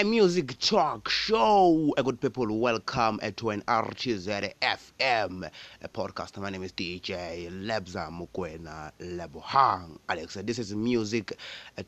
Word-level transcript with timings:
a 0.00 0.04
music 0.04 0.58
talk 0.58 1.10
show. 1.10 1.92
A 1.98 2.02
good 2.02 2.18
people, 2.22 2.58
welcome 2.58 3.20
uh, 3.22 3.30
to 3.36 3.50
an 3.50 3.60
RTZ 3.68 4.54
FM 4.62 5.50
a 5.82 5.88
podcast. 5.88 6.38
My 6.38 6.48
name 6.48 6.62
is 6.62 6.72
DJ 6.72 7.50
Lebza 7.50 8.08
Mukwena 8.10 8.92
Lebohang. 8.98 9.98
Alex, 10.08 10.38
this 10.42 10.58
is 10.58 10.74
music 10.74 11.36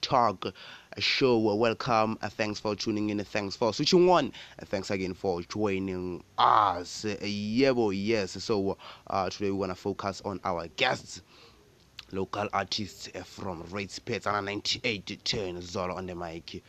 talk 0.03 0.45
show. 0.99 1.39
Welcome. 1.39 2.19
Uh, 2.21 2.29
thanks 2.29 2.61
for 2.61 2.77
tuning 2.77 3.09
in. 3.09 3.25
Thanks 3.25 3.57
for 3.57 3.73
switching 3.73 4.07
on. 4.11 4.31
Thanks 4.67 4.91
again 4.91 5.15
for 5.15 5.41
joining 5.41 6.23
us. 6.37 7.07
Boy, 7.07 7.91
yes. 7.93 8.33
So 8.45 8.77
uh, 9.07 9.31
today 9.31 9.47
we 9.53 9.57
want 9.57 9.71
to 9.73 9.77
focus 9.77 10.21
on 10.23 10.39
our 10.45 10.69
guests 10.77 11.23
local 12.13 12.47
artists 12.53 13.09
from 13.25 13.63
Reitz 13.65 13.99
Petsana 13.99 14.45
98 14.45 15.25
10 15.25 15.57
Zolo 15.63 15.97
on 15.97 16.05
the 16.05 16.15
mic 16.15 16.63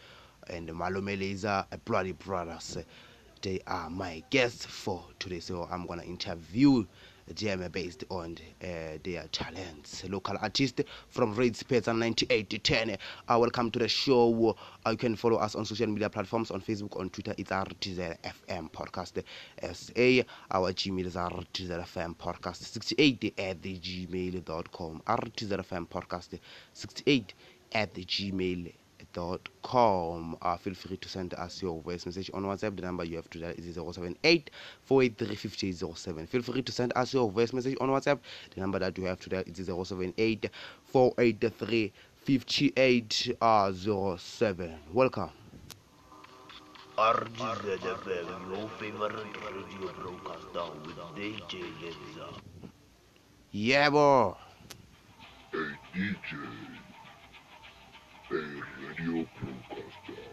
and 0.49 0.69
Malome 0.69 1.19
Laser 1.19 1.65
uh, 1.71 1.77
Bloody 1.85 2.11
Brothers. 2.13 2.77
They 3.41 3.59
are 3.67 3.89
my 3.89 4.23
guests 4.29 4.65
for 4.65 5.03
today, 5.19 5.39
so 5.39 5.67
I'm 5.71 5.85
gonna 5.85 6.03
interview 6.03 6.85
them 7.27 7.67
based 7.71 8.03
on 8.09 8.37
uh, 8.63 8.97
their 9.03 9.27
talents. 9.31 10.03
Local 10.07 10.37
artist 10.41 10.81
from 11.09 11.33
Red 11.35 11.57
Pets 11.67 11.87
and 11.87 11.99
98 11.99 12.63
10. 12.63 12.91
Uh, 13.27 13.37
welcome 13.39 13.71
to 13.71 13.79
the 13.79 13.87
show. 13.87 14.55
Uh, 14.85 14.91
you 14.91 14.97
can 14.97 15.15
follow 15.15 15.37
us 15.37 15.55
on 15.55 15.65
social 15.65 15.87
media 15.87 16.09
platforms 16.09 16.51
on 16.51 16.61
Facebook, 16.61 16.99
on 16.99 17.09
Twitter. 17.09 17.33
It's 17.37 17.51
RTZ 17.51 18.17
FM 18.47 18.71
Podcast 18.71 19.23
SA. 19.73 20.27
Our 20.51 20.73
Gmail 20.73 21.05
is 21.05 21.15
RTZ 21.15 21.83
FM 21.85 22.15
Podcast 22.15 22.57
68 22.57 23.33
at 23.37 23.61
the 23.61 23.77
gmail.com. 23.77 25.01
RTZ 25.07 25.49
FM 25.65 25.87
Podcast 25.87 26.39
68 26.73 27.33
at 27.73 27.93
the 27.93 28.05
gmail 28.05 28.73
dot 29.13 29.47
com. 29.61 30.35
Uh, 30.41 30.57
feel 30.57 30.73
free 30.73 30.97
to 30.97 31.07
send 31.09 31.33
us 31.35 31.61
your 31.61 31.81
voice 31.81 32.05
message 32.05 32.29
on 32.33 32.43
WhatsApp. 32.43 32.75
The 32.75 32.81
number 32.81 33.03
you 33.03 33.15
have 33.15 33.29
to 33.31 33.39
dial 33.39 33.53
is 33.57 33.75
078 33.75 34.49
483 34.83 36.25
Feel 36.25 36.41
free 36.41 36.61
to 36.61 36.71
send 36.71 36.93
us 36.95 37.13
your 37.13 37.29
voice 37.31 37.53
message 37.53 37.77
on 37.79 37.89
WhatsApp. 37.89 38.19
The 38.53 38.61
number 38.61 38.79
that 38.79 38.97
you 38.97 39.05
have 39.05 39.19
to 39.21 39.29
dial 39.29 39.43
is 39.45 39.65
078 39.67 40.49
483 40.85 41.91
5807. 42.25 44.73
Welcome. 44.93 45.29
RTZFM, 46.97 48.55
your 48.55 48.69
favorite 48.79 49.13
radio 49.13 49.91
with 50.85 50.97
DJ. 51.15 51.63
Yeah, 53.51 53.89
boy. 53.89 54.33
a 55.53 55.57
DJ, 55.93 56.47
a 58.33 58.63
radio 58.81 59.27
broadcaster. 59.39 60.23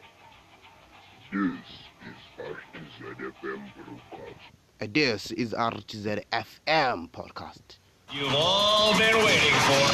This 1.32 1.68
is 2.08 2.18
RTZFM 2.38 3.62
broadcast. 3.76 4.40
Uh, 4.80 4.86
This 4.90 5.30
is 5.32 5.52
RTZ 5.52 6.24
FM 6.32 7.10
podcast. 7.10 7.78
You've 8.12 8.34
all 8.34 8.96
been 8.98 9.16
waiting 9.24 9.54
for. 9.68 9.86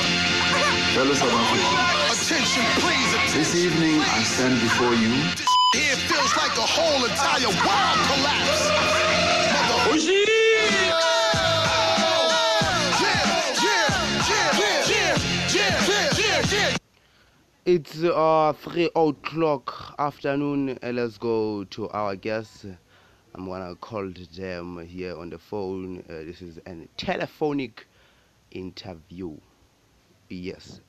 Fellow 0.94 1.14
South 1.14 1.32
Africans, 1.32 2.22
Attention, 2.22 2.64
please. 2.80 3.34
this 3.34 3.54
evening 3.56 4.00
I 4.00 4.22
stand 4.22 4.60
before 4.62 4.94
you 4.94 5.10
This 5.34 5.46
Here 5.74 5.96
feels 6.08 6.32
like 6.36 6.54
the 6.54 6.62
whole 6.62 7.04
entire 7.04 7.50
world 7.50 7.98
collapsed. 8.08 9.15
It's 17.66 18.02
uh 18.02 18.54
three 18.56 18.88
o'clock 18.96 19.96
afternoon. 19.98 20.78
Uh, 20.82 20.90
let's 20.92 21.18
go 21.18 21.64
to 21.64 21.88
our 21.90 22.16
guests. 22.16 22.64
I'm 23.34 23.46
gonna 23.46 23.74
call 23.74 24.08
them 24.36 24.86
here 24.86 25.14
on 25.18 25.28
the 25.30 25.38
phone. 25.38 26.02
Uh, 26.08 26.24
this 26.24 26.40
is 26.40 26.58
a 26.64 26.88
telephonic 26.96 27.86
interview. 28.52 29.36
Yes, 30.28 30.80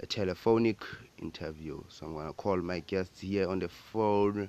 a 0.00 0.06
telephonic 0.06 0.82
interview. 1.18 1.82
So 1.88 2.06
I'm 2.06 2.14
gonna 2.14 2.32
call 2.32 2.56
my 2.56 2.80
guests 2.80 3.20
here 3.20 3.48
on 3.48 3.58
the 3.60 3.68
phone, 3.68 4.48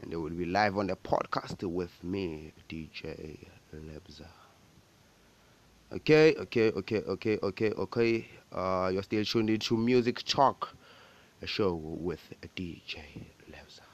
and 0.00 0.12
they 0.12 0.16
will 0.16 0.30
be 0.30 0.46
live 0.46 0.78
on 0.78 0.86
the 0.86 0.96
podcast 0.96 1.62
with 1.68 2.04
me, 2.04 2.52
DJ 2.68 3.36
Lebza. 3.74 4.41
Okay, 5.92 6.34
okay, 6.36 6.72
okay, 6.72 7.02
okay, 7.04 7.38
okay, 7.42 7.70
okay. 7.72 8.26
Uh, 8.50 8.88
you're 8.90 9.02
still 9.02 9.22
tuned 9.26 9.50
into 9.50 9.76
Music 9.76 10.24
Talk, 10.24 10.74
a 11.42 11.46
show 11.46 11.74
with 11.74 12.20
DJ 12.56 12.96
Lebza. 13.52 13.84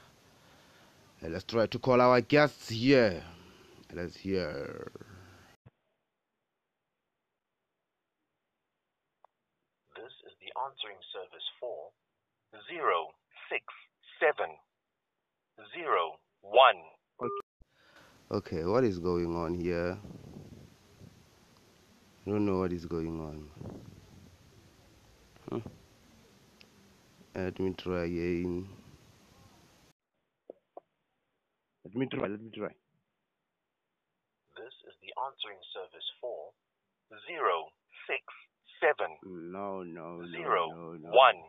Uh, 1.21 1.27
let's 1.27 1.43
try 1.43 1.65
to 1.65 1.77
call 1.77 1.99
our 1.99 2.21
guests 2.21 2.69
here. 2.69 3.21
Let's 3.93 4.15
hear. 4.15 4.89
This 9.97 10.13
is 10.23 10.33
the 10.39 10.55
answering 10.55 11.03
service 11.11 11.47
for 11.59 11.91
zero 12.71 13.07
six 13.51 13.65
seven 14.21 14.55
zero 15.75 16.15
one. 16.39 16.79
Okay, 18.31 18.63
what 18.63 18.85
is 18.85 18.99
going 18.99 19.35
on 19.35 19.59
here? 19.59 19.97
I 22.25 22.31
don't 22.31 22.45
know 22.45 22.59
what 22.59 22.71
is 22.73 22.85
going 22.85 23.19
on. 23.19 23.47
Huh? 25.49 25.59
Let 27.35 27.59
me 27.59 27.73
try 27.77 28.03
again. 28.05 28.67
Let 31.85 31.95
me 31.95 32.05
try, 32.11 32.27
let 32.27 32.41
me 32.41 32.51
try. 32.55 32.67
This 34.57 34.75
is 34.87 34.95
the 35.01 35.11
answering 35.25 35.61
service 35.73 36.09
for 36.21 36.51
zero 37.25 37.71
six 38.05 38.21
seven 38.81 39.17
No, 39.23 39.81
no, 39.83 40.17
no, 40.21 40.27
zero 40.29 40.69
no, 40.69 40.97
no. 41.01 41.09
one 41.09 41.39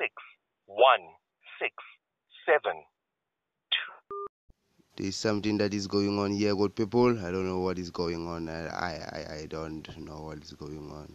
six 0.00 0.12
one 0.66 1.04
six 1.60 1.72
seven 2.46 2.74
two. 2.74 2.93
There's 4.96 5.16
something 5.16 5.58
that 5.58 5.74
is 5.74 5.86
going 5.86 6.18
on 6.18 6.32
here, 6.32 6.54
good 6.54 6.74
people. 6.74 7.18
I 7.18 7.30
don't 7.30 7.46
know 7.46 7.60
what 7.60 7.78
is 7.78 7.90
going 7.90 8.26
on. 8.28 8.48
I, 8.48 8.66
I, 8.68 9.34
I- 9.42 9.46
don't 9.46 9.86
know 9.98 10.20
what 10.22 10.38
is 10.42 10.52
going 10.52 10.90
on. 10.90 11.08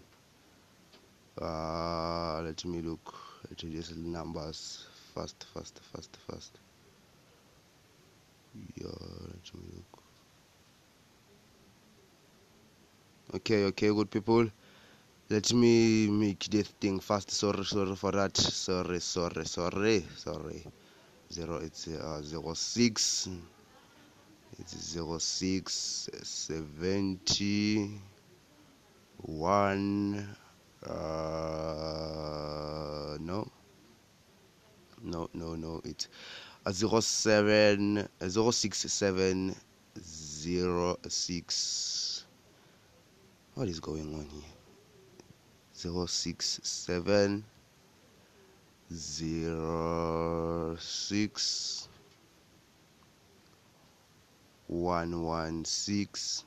Uh, 1.42 2.42
let 2.44 2.64
me 2.66 2.82
look 2.82 3.14
at 3.52 3.58
these 3.60 3.96
numbers 3.96 4.86
fast, 5.16 5.46
fast, 5.54 5.80
fast, 5.94 6.18
fast. 6.28 6.60
Yeah, 8.76 8.88
let 8.88 9.54
me 9.56 9.62
look. 9.76 10.04
Okay, 13.36 13.66
okay, 13.66 13.88
good 13.90 14.12
people. 14.12 14.48
Let 15.30 15.54
me 15.54 16.08
make 16.10 16.46
this 16.46 16.68
thing 16.82 17.00
fast. 17.00 17.32
Sorry, 17.32 17.66
sorry 17.66 17.96
for 17.96 18.12
that. 18.14 18.38
Sorry, 18.38 19.00
sorry, 19.00 19.46
sorry, 19.46 20.06
sorry. 20.18 20.66
Zero, 21.34 21.58
it's 21.58 21.88
uh, 21.88 22.22
zero 22.24 22.54
six. 22.56 23.30
It's 24.58 24.76
zero 24.78 25.18
six 25.20 26.10
seventy 26.24 28.02
one. 29.18 30.28
Uh, 30.86 30.90
no, 33.20 33.48
no, 35.04 35.30
no, 35.34 35.56
no. 35.56 35.82
It's 35.84 36.08
a 36.66 36.74
zero 36.74 37.00
seven 37.02 38.08
a 38.20 38.30
zero 38.30 38.52
six 38.52 38.80
seven 38.80 39.56
zero 40.02 40.98
six. 41.08 42.26
What 43.56 43.68
is 43.68 43.80
going 43.80 44.14
on 44.16 44.26
here? 44.32 44.54
Zero 45.76 46.06
six 46.06 46.60
seven 46.64 47.44
zero 48.92 50.76
six 50.80 51.89
one 54.70 55.26
one 55.26 55.66
six 55.66 56.46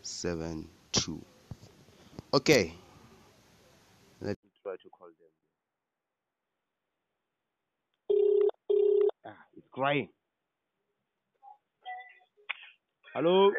seven 0.00 0.68
two. 0.92 1.20
Okay. 2.32 2.72
Let 4.20 4.38
me 4.44 4.50
try 4.62 4.76
to 4.78 4.88
call 4.94 5.08
them. 5.10 5.32
Ah, 9.26 9.34
it's 9.56 9.66
crying. 9.74 10.08
Hello. 13.12 13.50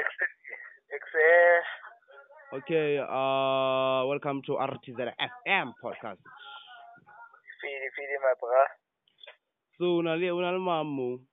Okay. 2.54 3.00
Uh, 3.00 4.08
welcome 4.08 4.42
to 4.48 4.54
RTZ 4.54 5.12
FM 5.20 5.74
podcast. 5.84 6.24
Fidi 7.60 7.88
fidi 7.92 8.16
my 8.24 8.34
bra. 8.40 8.64
So, 9.78 9.98
una 10.00 10.16
le 10.16 10.32
una 10.32 10.52
le 10.52 10.60
mamu. 10.60 11.31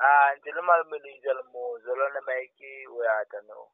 Ah, 0.00 0.30
ntse 0.36 0.50
le 0.54 0.62
malmele 0.62 1.10
jalo 1.24 1.42
mo 1.52 1.78
jalo 1.84 2.04
ne 2.14 2.20
maiki 2.26 2.86
o 2.86 3.02
ya 3.02 3.24
ta 3.30 3.40
no. 3.48 3.68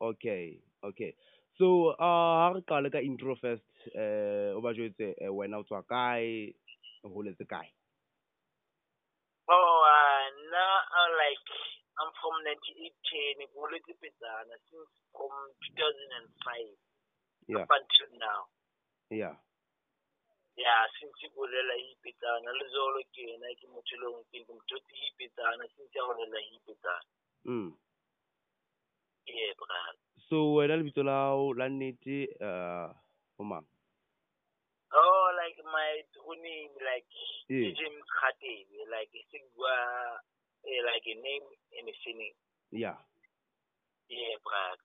Okay, 0.00 0.62
okay. 0.82 1.14
So, 1.58 1.92
uh, 1.92 2.34
ha 2.40 2.52
re 2.54 2.62
qale 2.66 2.90
ka 2.90 2.98
intro 2.98 3.36
first, 3.36 3.68
eh, 3.94 4.50
o 4.56 4.60
ba 4.64 4.72
jwetse 4.74 5.14
eh, 5.20 5.28
wena 5.28 5.58
o 5.60 5.62
tswa 5.68 5.82
kae, 5.84 6.54
o 7.04 7.08
holetse 7.14 7.44
kae 7.46 7.68
Oh, 9.50 9.82
uh, 9.82 10.24
now 10.54 10.74
uh, 10.94 11.10
like 11.18 11.42
I'm 11.98 12.10
from 12.22 12.38
9810, 12.46 13.50
Goleti 13.50 13.92
Petsana 13.98 14.54
since 14.70 14.94
from 15.10 15.34
2005 15.74 16.78
yeah 17.50 17.66
up 17.66 17.70
until 17.74 18.10
now. 18.22 18.46
yeah 19.10 19.34
ya 20.60 20.88
since 20.98 21.28
kolela 21.34 21.74
hipitana 21.74 22.52
le 22.52 22.66
zolo 22.68 23.00
ke 23.12 23.66
motho 23.72 23.96
le 23.96 24.06
ngwe 24.08 24.24
ke 24.30 24.52
mtoti 24.52 24.94
hipitana 24.94 25.64
since 25.76 25.98
ya 25.98 26.04
kolela 26.04 26.38
hipitana 26.40 27.04
mm 27.44 27.72
yeah 29.26 29.54
bra 29.56 29.94
so 30.28 30.54
wena 30.54 30.76
lebitso 30.76 31.02
la 31.02 31.12
hao 31.12 31.54
la 31.54 31.68
nnete 31.68 32.28
uh 32.40 32.90
o 33.38 33.44
mang 33.44 33.66
oh 34.92 35.26
like 35.40 35.62
my 35.64 36.02
true 36.12 36.36
name 36.42 36.74
like 36.90 37.08
yeah. 37.48 37.72
James 37.78 38.08
Khatebe 38.18 38.78
like 38.90 39.16
se 39.30 39.38
bua 39.56 39.74
eh, 40.64 40.82
like 40.84 41.06
a 41.06 41.14
name 41.14 41.46
and 41.78 41.88
a 41.88 41.94
surname. 42.04 42.36
Yeah 42.70 42.98
yeah 44.08 44.36
bra 44.44 44.76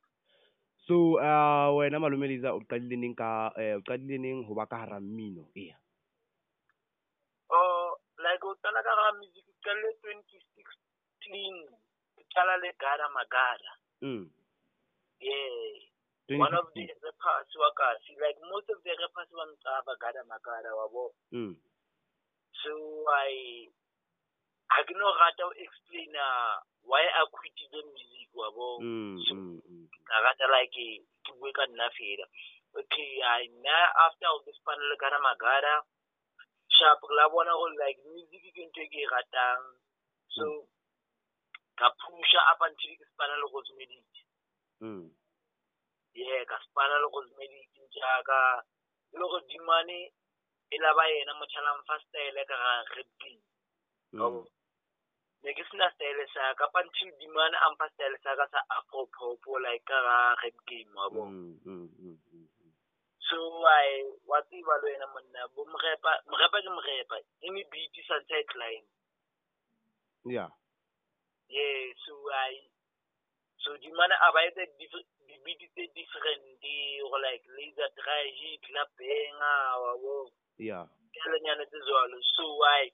so 0.87 1.17
uh, 1.17 1.73
wena 1.77 1.99
malome 1.99 2.27
leza 2.29 2.53
o 2.53 2.61
qadile 2.61 2.95
neng 2.97 3.15
ka 3.17 3.51
eh, 3.57 3.73
o 3.77 3.81
qadile 3.81 4.17
neng 4.21 4.45
ho 4.45 4.53
ba 4.53 4.65
ka 4.69 4.77
hara 4.85 4.99
mmino 4.99 5.49
eya 5.55 5.75
Oh, 7.49 7.93
like 8.17 8.41
o 8.41 8.55
qala 8.63 8.81
ka 8.81 8.93
ga 8.97 9.17
music 9.21 9.45
ka 9.61 9.71
le 9.73 9.89
2016 10.01 11.69
ke 12.17 12.23
qala 12.33 12.57
le 12.61 12.69
Gada 12.81 13.05
Magada. 13.13 13.71
mm. 14.01 14.25
Yeah. 15.21 16.37
One 16.41 16.57
of 16.57 16.73
the 16.73 16.81
2016 16.89 17.05
rappers 17.05 17.53
wa 17.53 17.69
kasi, 17.77 18.17
like 18.17 18.37
most 18.49 18.65
of 18.73 18.81
the 18.81 18.93
rappers 18.97 19.29
wa 19.29 19.45
mtaba 19.45 19.93
Gada 20.01 20.21
Magada 20.25 20.73
wabo. 20.73 21.13
mm. 21.33 21.53
So 22.65 22.71
I 23.13 23.69
ha 24.73 24.81
ke 24.83 24.93
no 24.97 25.05
rata 25.21 25.45
o 25.45 25.53
explain 25.53 26.13
why 26.81 27.05
I 27.05 27.21
quit 27.29 27.53
the 27.71 27.81
music 27.93 28.29
wabo. 28.33 28.81
Mm, 28.81 29.15
So 29.29 29.33
mm, 29.37 29.61
mm. 29.69 29.84
I 30.11 30.17
rata 30.21 30.45
like 30.51 30.75
eh, 30.77 31.01
to 31.25 31.31
work 31.41 31.57
on 31.61 31.73
na 31.75 31.89
fela. 31.95 32.25
Okay, 32.75 33.11
I 33.23 33.47
now 33.63 33.85
after 34.05 34.27
all 34.27 34.43
this 34.45 34.59
panel 34.61 34.93
Gada 34.99 35.17
Magada 35.23 35.81
sharp 36.69 36.99
la 37.09 37.29
bona 37.31 37.55
go 37.55 37.67
like 37.79 37.99
music 38.05 38.43
ke 38.51 38.61
ntho 38.67 38.81
e 38.83 38.89
ke 38.91 38.99
e 39.01 39.07
ratang. 39.07 39.63
So 40.29 40.67
ka 41.79 41.87
pusha 41.95 42.41
up 42.51 42.61
until 42.67 42.93
ke 42.99 43.05
spana 43.09 43.35
le 43.39 43.47
cosmetic. 43.49 44.03
Mm. 44.83 45.07
yeah 46.15 46.43
ka 46.47 46.55
spana 46.63 46.95
le 47.03 47.07
cosmetic 47.11 47.67
jaaka 47.95 48.63
le 49.15 49.25
go 49.31 49.39
dimane 49.47 50.11
e 50.71 50.77
la 50.83 50.91
ba 50.95 51.03
yena 51.07 51.33
motho 51.39 51.59
a 51.59 51.65
lang 51.65 51.79
fa 51.87 51.95
style 52.03 52.41
ka 52.47 52.55
ga 52.63 52.71
red 52.95 53.09
bean 53.19 53.39
Mm. 54.15 54.47
Ne 55.45 55.53
ke 55.53 55.63
sena 55.69 55.85
style 55.93 56.25
sa 56.33 56.57
ka 56.57 56.65
pa 56.73 56.81
until 56.81 57.09
dimane 57.21 57.53
a 57.53 57.67
mpha 57.69 57.85
style 57.93 58.17
sa 58.25 58.33
ka 58.39 58.45
sa 58.49 58.59
afro 58.77 59.05
pop 59.13 59.45
like 59.61 59.85
ka 59.85 59.97
ga 60.07 60.17
red 60.41 60.57
game 60.65 60.89
wa 60.97 61.05
bo 61.13 61.21
Mm, 61.29 61.53
mm, 61.61 61.89
mm, 62.01 62.17
so 63.29 63.37
i 63.69 64.01
wa 64.25 64.41
tseba 64.49 64.73
le 64.81 64.89
wena 64.89 65.07
monna 65.13 65.41
bo 65.53 65.61
morepa 65.69 66.11
morepa 66.29 66.57
ke 66.65 66.69
morepa 66.77 67.15
e 67.45 67.47
me 67.53 67.61
beat 67.71 67.93
sa 68.09 68.17
ntse 68.25 68.41
yeah 70.25 70.49
yeah 71.53 71.81
so 72.05 72.13
i 72.49 72.57
so 73.61 73.77
dimane 73.77 74.17
a 74.17 74.27
ba 74.33 74.41
etsa 74.49 74.65
di- 74.81 75.09
di-beat 75.29 75.61
tse 75.73 75.83
different 75.93 76.43
go 76.61 77.17
like 77.21 77.45
laser 77.57 77.89
dry 77.97 78.25
hit 78.33 78.63
la 78.73 78.83
benga 78.97 79.53
wa 79.83 79.93
bo 80.01 80.15
yeah 80.57 80.85
kelenyana 81.13 81.65
tse 81.65 81.79
jwalo. 81.87 82.17
So 82.35 82.43
why 82.61 82.89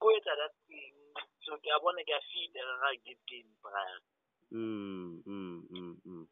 ko 0.00 0.06
etsa 0.16 0.32
that 0.40 0.54
thing 0.68 0.95
Hmm, 1.46 1.54
hmm, 1.54 1.54
hmm, 1.54 1.54
so 1.54 1.54
ki 1.62 1.70
abone 1.70 2.02
ki 2.02 2.12
a 2.12 2.20
fi 2.28 2.50
de 2.52 2.60
la 2.66 2.90
give 3.06 3.22
game 3.30 3.50
prior. 3.62 4.00
Mm, 4.52 5.22
mm, 5.26 5.62
mm, 5.70 5.94
mm. 6.06 6.26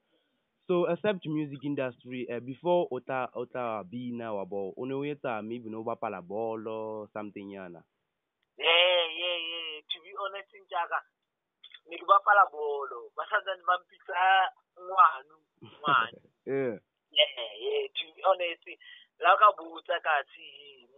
So 0.67 0.87
except 0.91 1.27
music 1.27 1.63
industry, 1.65 2.27
uh, 2.31 2.41
before 2.41 2.89
ota 2.91 3.29
ota 3.35 3.85
be 3.85 4.11
now 4.13 4.39
about 4.39 4.75
ono 4.79 5.03
yeta 5.03 5.43
maybe 5.45 5.71
no 5.71 5.83
ba 5.85 5.95
pala 5.97 6.23
ball 6.23 6.67
or 6.67 7.09
something 7.13 7.51
yana. 7.53 7.83
Yeah, 8.59 9.05
yeah, 9.21 9.39
yeah. 9.51 9.83
To 9.83 9.97
be 10.01 10.11
honest 10.17 10.55
in 10.55 10.65
Jaga, 10.71 11.01
ni 11.91 11.99
ba 12.01 12.19
pala 12.25 12.49
ball. 12.51 12.91
Basada 13.15 13.55
ni 13.55 13.63
mampita 13.63 14.51
ngwanu, 14.79 15.37
ngwanu. 15.63 16.21
Yeah. 16.47 16.77
Yeah, 17.09 17.51
yeah. 17.57 17.89
To 17.89 18.05
be 18.13 18.21
honest, 18.25 18.69
la 19.21 19.37
ka 19.37 19.49
butsa 19.57 19.97
ka 20.03 20.23
thi 20.33 20.49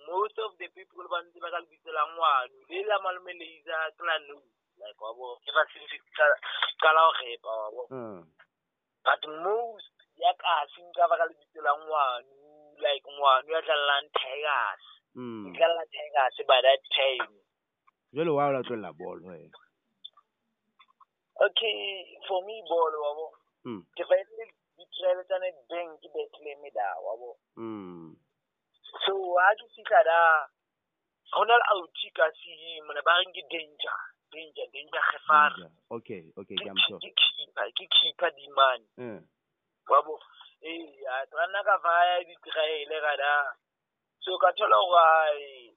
Molotov 0.07 0.55
depi 0.61 0.85
pou 0.91 1.03
l 1.03 1.09
ban 1.11 1.27
di 1.33 1.43
bakal 1.43 1.65
bise 1.67 1.91
la 1.91 2.05
mwa, 2.15 2.33
nou 2.53 2.71
le 2.71 2.83
la 2.87 2.99
malmen 3.03 3.39
le 3.43 3.47
iza 3.59 3.79
klan 3.99 4.27
nou. 4.31 4.43
La 4.79 4.93
kwa 5.01 5.11
bo, 5.17 5.35
e 5.43 5.55
pa 5.57 5.65
sinifik 5.73 6.05
kala 6.83 7.07
ore, 7.11 7.37
pa 7.43 7.55
bo. 7.75 7.87
Pat 9.07 9.23
mous, 9.43 9.85
yak 10.23 10.45
asin 10.57 10.93
ka 10.95 11.09
bakal 11.11 11.33
bise 11.33 11.65
la 11.65 11.75
mwa, 11.81 12.05
nou 12.29 12.83
la 12.85 12.93
ik 12.99 13.09
mwa, 13.17 13.33
nou 13.43 13.57
yata 13.57 13.79
lan 13.83 14.11
tegas. 14.21 14.85
Yata 15.17 15.73
lan 15.73 15.89
tegas, 15.97 16.37
se 16.37 16.47
by 16.51 16.61
that 16.67 16.93
time. 16.95 17.33
Jelo 18.15 18.37
waw 18.37 18.53
la 18.53 18.63
twen 18.69 18.85
la 18.85 18.93
bol, 18.93 19.19
mwen. 19.25 19.51
Ok, 21.47 21.61
for 22.29 22.45
me 22.47 22.63
bol, 22.69 22.95
wabo. 23.03 23.27
Hmm. 23.67 23.83
Te 23.99 24.07
fay 24.09 24.23
li 24.39 24.47
bitre 24.79 25.17
le 25.19 25.25
tanet 25.29 25.59
ben 25.73 25.91
ki 26.01 26.09
betle 26.15 26.55
me 26.63 26.71
da, 26.77 26.87
wabo. 27.05 27.35
Hmm. 27.59 28.15
So 29.05 29.15
ha 29.39 29.49
ke 29.59 29.67
fitlha 29.75 30.03
da 30.05 30.21
go 31.33 31.45
na 31.45 31.57
le 31.57 31.65
auti 31.75 32.11
ka 32.17 32.27
se 32.39 32.81
mona 32.87 33.03
ba 33.03 33.19
reng 33.19 33.33
ke 33.35 33.43
danger 33.51 33.99
danger 34.33 34.67
danger 34.73 35.05
gefara 35.13 35.51
Danger. 35.51 35.71
okay 35.91 36.23
okay 36.37 36.57
ke 36.57 36.71
ke 36.71 36.99
ke 37.03 37.11
keeper 37.21 37.67
ke 37.77 37.85
keeper 37.97 38.31
dimane 38.37 38.87
eh. 38.99 39.21
wa 39.91 39.99
bo 40.03 40.15
ee 40.63 41.05
ka 41.31 41.47
nna 41.47 41.61
ka 41.69 41.77
faya 41.85 42.25
ditiraele 42.25 42.97
ka 43.07 43.13
da 43.23 43.33
so 44.21 44.39
ka 44.39 44.51
thola 44.57 44.79
gore 44.91 45.75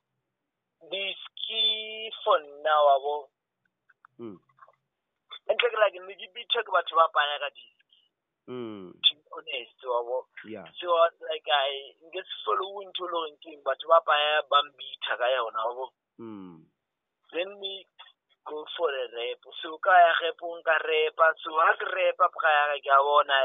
diski 0.91 1.63
for 2.23 2.39
nna 2.39 2.75
wa 2.88 2.95
bo 3.03 3.15
mm. 4.19 4.38
entle 5.50 5.67
ke 5.69 5.77
like 5.81 6.00
ne 6.07 6.13
ke 6.15 6.27
bitšha 6.33 6.63
ke 6.63 6.71
batho 6.71 6.95
ba 6.95 7.07
paya 7.13 7.39
ka 7.44 7.50
diski 7.50 8.00
mm. 8.47 8.94
Honest 9.39 9.80
wa 9.88 10.00
bo 10.03 10.27
yeah. 10.44 10.68
so 10.75 10.91
like 11.24 11.47
i 11.47 11.95
nke 12.03 12.19
se 12.19 12.36
followe 12.44 12.83
ntho 12.86 13.03
e 13.06 13.09
le 13.09 13.15
goreng 13.15 13.39
keng 13.39 13.62
batho 13.63 13.88
ba 13.88 14.00
paya 14.03 14.44
ba 14.51 14.59
mbitha 14.68 15.15
ka 15.15 15.27
yona 15.31 15.62
wa 15.71 15.88
mm. 16.19 16.59
then 17.31 17.49
me 17.59 17.87
go 18.44 18.66
for 18.75 18.92
a 18.92 19.06
rap 19.16 19.42
so 19.61 19.78
ka 19.80 19.92
ya 19.92 20.11
repong 20.28 20.59
ka 20.68 20.75
repa 20.83 21.28
so 21.40 21.56
ha 21.56 21.71
ke 21.80 21.85
repa 21.87 22.28
ka 22.28 22.49
ya 22.52 22.64
ka 22.71 22.78
ke 22.83 22.92
a 22.92 22.99
bona 23.07 23.40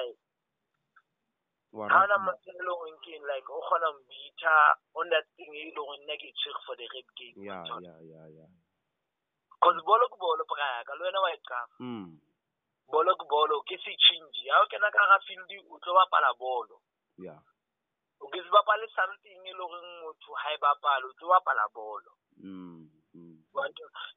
ha 1.90 1.99
ona 2.02 2.07
rap- 2.11 2.25
motho 2.26 2.50
e 2.50 2.62
leng 2.66 2.99
goreng 2.99 3.25
like 3.30 3.49
o 3.50 3.61
kgona 3.62 3.88
go 3.95 4.00
mbitha 4.02 4.54
on 4.99 5.07
that 5.14 5.26
thing 5.38 5.54
e 5.54 5.71
leng 5.71 5.92
nna 6.02 6.14
ke 6.19 6.28
tshwere 6.35 6.61
for 6.66 6.75
the 6.75 6.87
rap 6.90 7.09
game 7.14 7.37
yeah 7.38 7.62
yeah 7.87 7.99
yeah 8.02 8.26
yeah. 8.42 8.50
Cause 9.62 9.80
bolo 9.87 10.04
ke 10.11 10.16
bolo 10.19 10.42
paka 10.45 10.66
yaka 10.83 10.92
le 10.99 11.02
wena 11.07 11.23
wa 11.23 11.30
e 11.30 11.38
mm. 11.80 12.24
Bolo 12.93 13.17
ke 13.17 13.25
bolo 13.29 13.61
ke 13.69 13.76
se 13.85 13.93
change 14.07 14.45
ha 14.50 14.62
o 14.62 14.67
kena 14.67 14.91
ka 14.91 15.07
ga 15.11 15.19
field 15.26 15.50
o 15.71 15.79
tlo 15.79 15.93
bapala 15.99 16.31
bolo 16.38 16.81
yeah 17.19 17.41
o 18.21 18.29
ke 18.29 18.38
se 18.43 18.49
bapale 18.50 18.87
something 18.97 19.41
e 19.47 19.53
le 19.53 19.64
goreng 19.64 19.93
motho 20.03 20.31
ha 20.43 20.53
e 20.55 20.59
bapala 20.59 21.07
o 21.07 21.12
tlo 21.19 21.29
bapala 21.29 21.64
bolo 21.75 22.12
mm. 22.37 22.91
Mm. 23.14 23.38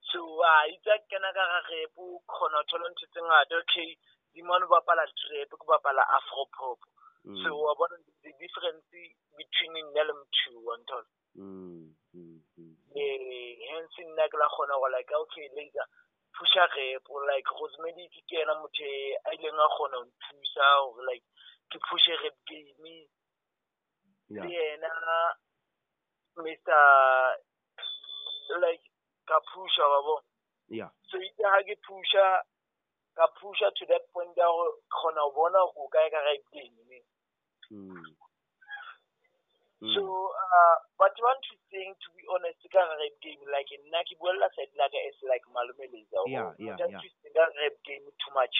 So 0.10 0.20
a 0.42 0.66
itse 0.74 0.94
kena 1.10 1.30
ka 1.34 1.44
ga 1.52 1.60
rap 1.70 1.94
o 1.98 2.22
kgona 2.26 2.60
go 2.62 2.68
thola 2.70 2.90
ntho 2.90 3.06
tse 3.08 3.22
ngata 3.22 3.56
okay 3.62 3.92
dimane 4.34 4.66
o 4.66 4.72
bapala 4.74 5.06
trap 5.06 5.50
ke 5.54 5.66
bapala 5.68 6.04
afro 6.18 6.46
pop 6.58 6.80
Mm. 7.28 7.44
so 7.44 7.50
wa 7.60 7.76
bona 7.76 7.98
the 8.24 8.32
difference 8.40 8.88
between 9.36 9.74
nna 9.84 10.04
le 10.08 10.14
motho 10.16 10.52
wa 10.64 10.78
nthola. 10.80 11.12
Mm. 11.36 11.92
eh 12.96 13.58
hence 13.68 14.00
nna 14.08 14.30
ke 14.32 14.38
la 14.40 14.48
kgona 14.48 14.80
go 14.80 14.88
like 14.88 15.12
okay 15.12 15.50
later 15.56 15.84
rap 16.42 17.06
like 17.28 17.46
cosmetic 17.46 18.14
ke 18.28 18.36
yena 18.38 18.54
motho 18.62 18.86
e 18.86 19.18
a 19.26 19.32
ileng 19.34 19.60
a 19.60 19.68
kgona 19.74 19.98
go 19.98 20.06
nthusa 20.06 20.66
gore 20.94 21.06
like 21.10 21.26
ke 21.72 21.78
pushe 21.88 22.14
rap 22.24 22.38
game. 22.48 23.08
Yeah. 24.30 24.44
Le 24.44 24.50
yena 24.50 24.92
mr 26.38 26.82
like 28.62 28.86
ka 29.26 29.40
pusha 29.50 29.84
wa 29.90 30.00
bo 30.02 30.16
yeah. 30.70 30.90
So 31.10 31.18
itse 31.18 31.44
ha 31.44 31.60
ke 31.64 31.76
pusha 31.86 32.26
ka 33.16 33.26
pusha 33.42 33.72
to 33.74 33.86
that 33.90 34.06
point 34.14 34.38
ya 34.38 34.46
go 34.46 34.66
kgona 34.94 35.22
go 35.26 35.36
bona 35.36 35.60
go 35.74 35.90
kae 35.90 36.10
ka 36.12 36.22
rap 36.22 36.44
game 36.54 37.02
hmm. 37.70 38.04
Mm. 39.82 39.94
so 39.96 40.02
uh 40.56 40.76
batho 41.00 41.22
ba 41.26 41.34
nthuseng 41.38 41.94
to 42.02 42.10
be 42.16 42.24
honest 42.34 42.62
ga 42.72 42.82
rap 43.02 43.16
game 43.22 43.44
like 43.56 43.72
nna 43.82 44.04
ke 44.08 44.16
buella 44.20 44.50
side 44.56 44.74
la 44.76 44.90
ka 44.90 45.00
as 45.10 45.18
like 45.32 45.46
malome 45.54 45.86
laser 45.94 46.24
Yeah, 46.28 46.52
yeah, 46.58 46.78
yeah. 46.80 47.02
ka 47.36 47.46
rap 47.62 47.76
game 47.84 48.08
too 48.24 48.34
much 48.34 48.56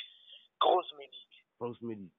gross 0.60 0.90
medic 0.98 1.28
Rose 1.60 1.82
Medic. 1.82 2.14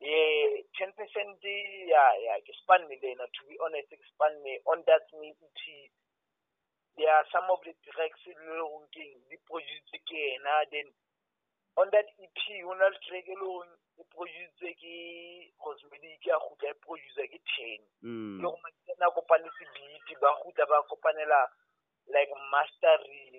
yeah 0.00 0.60
ten 0.76 0.92
percent 0.92 1.40
yeah 1.40 2.12
yeah 2.20 2.36
ke 2.44 2.52
spanne 2.60 2.84
lena 2.88 3.24
to 3.32 3.40
be 3.48 3.56
honest 3.64 3.88
ke 3.88 4.04
spanne 4.12 4.52
on 4.68 4.84
that 4.84 5.08
EP 5.16 5.60
there 6.96 7.10
are 7.10 7.24
some 7.32 7.48
of 7.50 7.58
the 7.64 7.72
tracks 7.88 8.20
e 8.28 8.34
le 8.36 8.60
goreng 8.60 8.86
keng 8.92 9.16
di 9.32 9.36
produce 9.48 9.96
ke 10.10 10.22
then 10.70 10.88
on 11.80 11.88
that 11.90 12.06
EP 12.20 12.38
na 12.80 12.86
le 12.92 12.98
track 13.08 13.28
e 13.98 14.02
le 14.02 14.04
goreng 14.04 14.10
produce 14.14 14.68
ke 14.80 14.94
cosmetic 15.58 16.26
a 16.32 16.38
gutla 16.44 16.70
e 16.70 16.74
producer 16.84 17.26
ke 17.32 17.38
ten 17.52 17.80
Mm. 18.02 18.40
go 18.42 19.22
beat 19.74 20.08
ba 20.20 20.28
gutla 20.42 20.64
ba 20.66 20.82
kopanela 20.90 21.40
like 22.14 22.30
mastering 22.52 23.32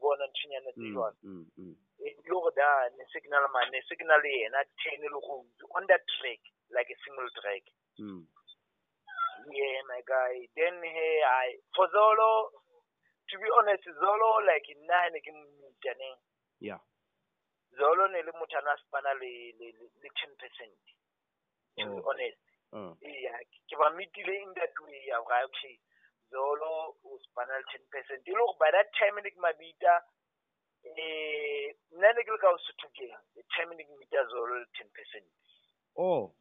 bona 0.00 0.26
ntshonyana 0.26 0.70
tse 0.72 0.88
Mm. 0.90 0.96
Mm. 1.22 1.46
Mm. 1.58 1.74
le 2.00 2.10
go 2.28 2.50
da 2.56 2.88
ne 2.96 3.04
signal 3.12 3.44
man 3.52 3.70
ne 3.70 3.80
signal 3.88 4.22
yena 4.24 4.60
ten 4.82 5.00
le 5.00 5.08
go 5.08 5.44
on 5.76 5.86
that 5.86 6.02
track 6.18 6.40
like 6.70 6.90
a 6.90 6.96
single 7.04 7.30
track 7.40 7.64
Mm. 7.98 8.26
yeah 9.52 9.82
my 9.88 10.00
guy 10.06 10.48
then 10.56 10.82
hey 10.82 11.22
i 11.24 11.56
for 11.74 11.88
zolo 11.90 12.50
to 13.28 13.38
be 13.38 13.48
honest 13.58 13.84
zolo 14.02 14.28
like 14.46 14.68
nna 14.74 15.10
ne 15.12 15.20
ke 15.20 15.30
mmita 15.32 15.94
ne 15.98 16.10
Yeah. 16.60 16.80
Zolo 17.76 18.08
ne 18.08 18.22
le 18.22 18.32
motho 18.32 18.58
a 18.58 18.62
na 18.62 18.76
spana 18.76 19.14
le 19.14 19.52
le 19.58 19.66
le 19.78 19.86
le 20.02 20.08
10% 20.08 20.70
to 21.76 21.86
be 21.86 21.98
Oh. 21.98 22.02
honest 22.10 22.38
Uh. 22.72 22.94
yeah 23.02 23.38
ke 23.66 23.74
ba 23.78 23.90
meetile 23.90 24.34
in 24.42 24.54
that 24.54 24.74
way 24.86 25.02
ya 25.06 25.18
ga 25.26 25.42
okay 25.44 25.74
zolo 26.30 26.94
o 27.04 27.18
spana 27.26 27.58
le 27.58 27.64
10% 27.66 28.22
e 28.26 28.30
le 28.30 28.38
gore 28.38 28.56
by 28.58 28.70
that 28.70 28.86
time 28.98 29.18
ne 29.22 29.30
ke 29.30 29.38
mabita 29.42 29.94
um 30.86 30.96
nna 31.98 32.12
ne 32.14 32.22
ke 32.22 32.30
le 32.30 32.38
ka 32.38 32.48
o 32.54 32.58
sotho 32.58 32.88
the 33.34 33.42
time 33.56 33.74
ne 33.74 33.82
ke 33.84 33.92
meeta 33.98 34.22
zolo 34.30 34.54
le 34.58 34.66
10% 34.78 35.24
Oh. 35.96 36.32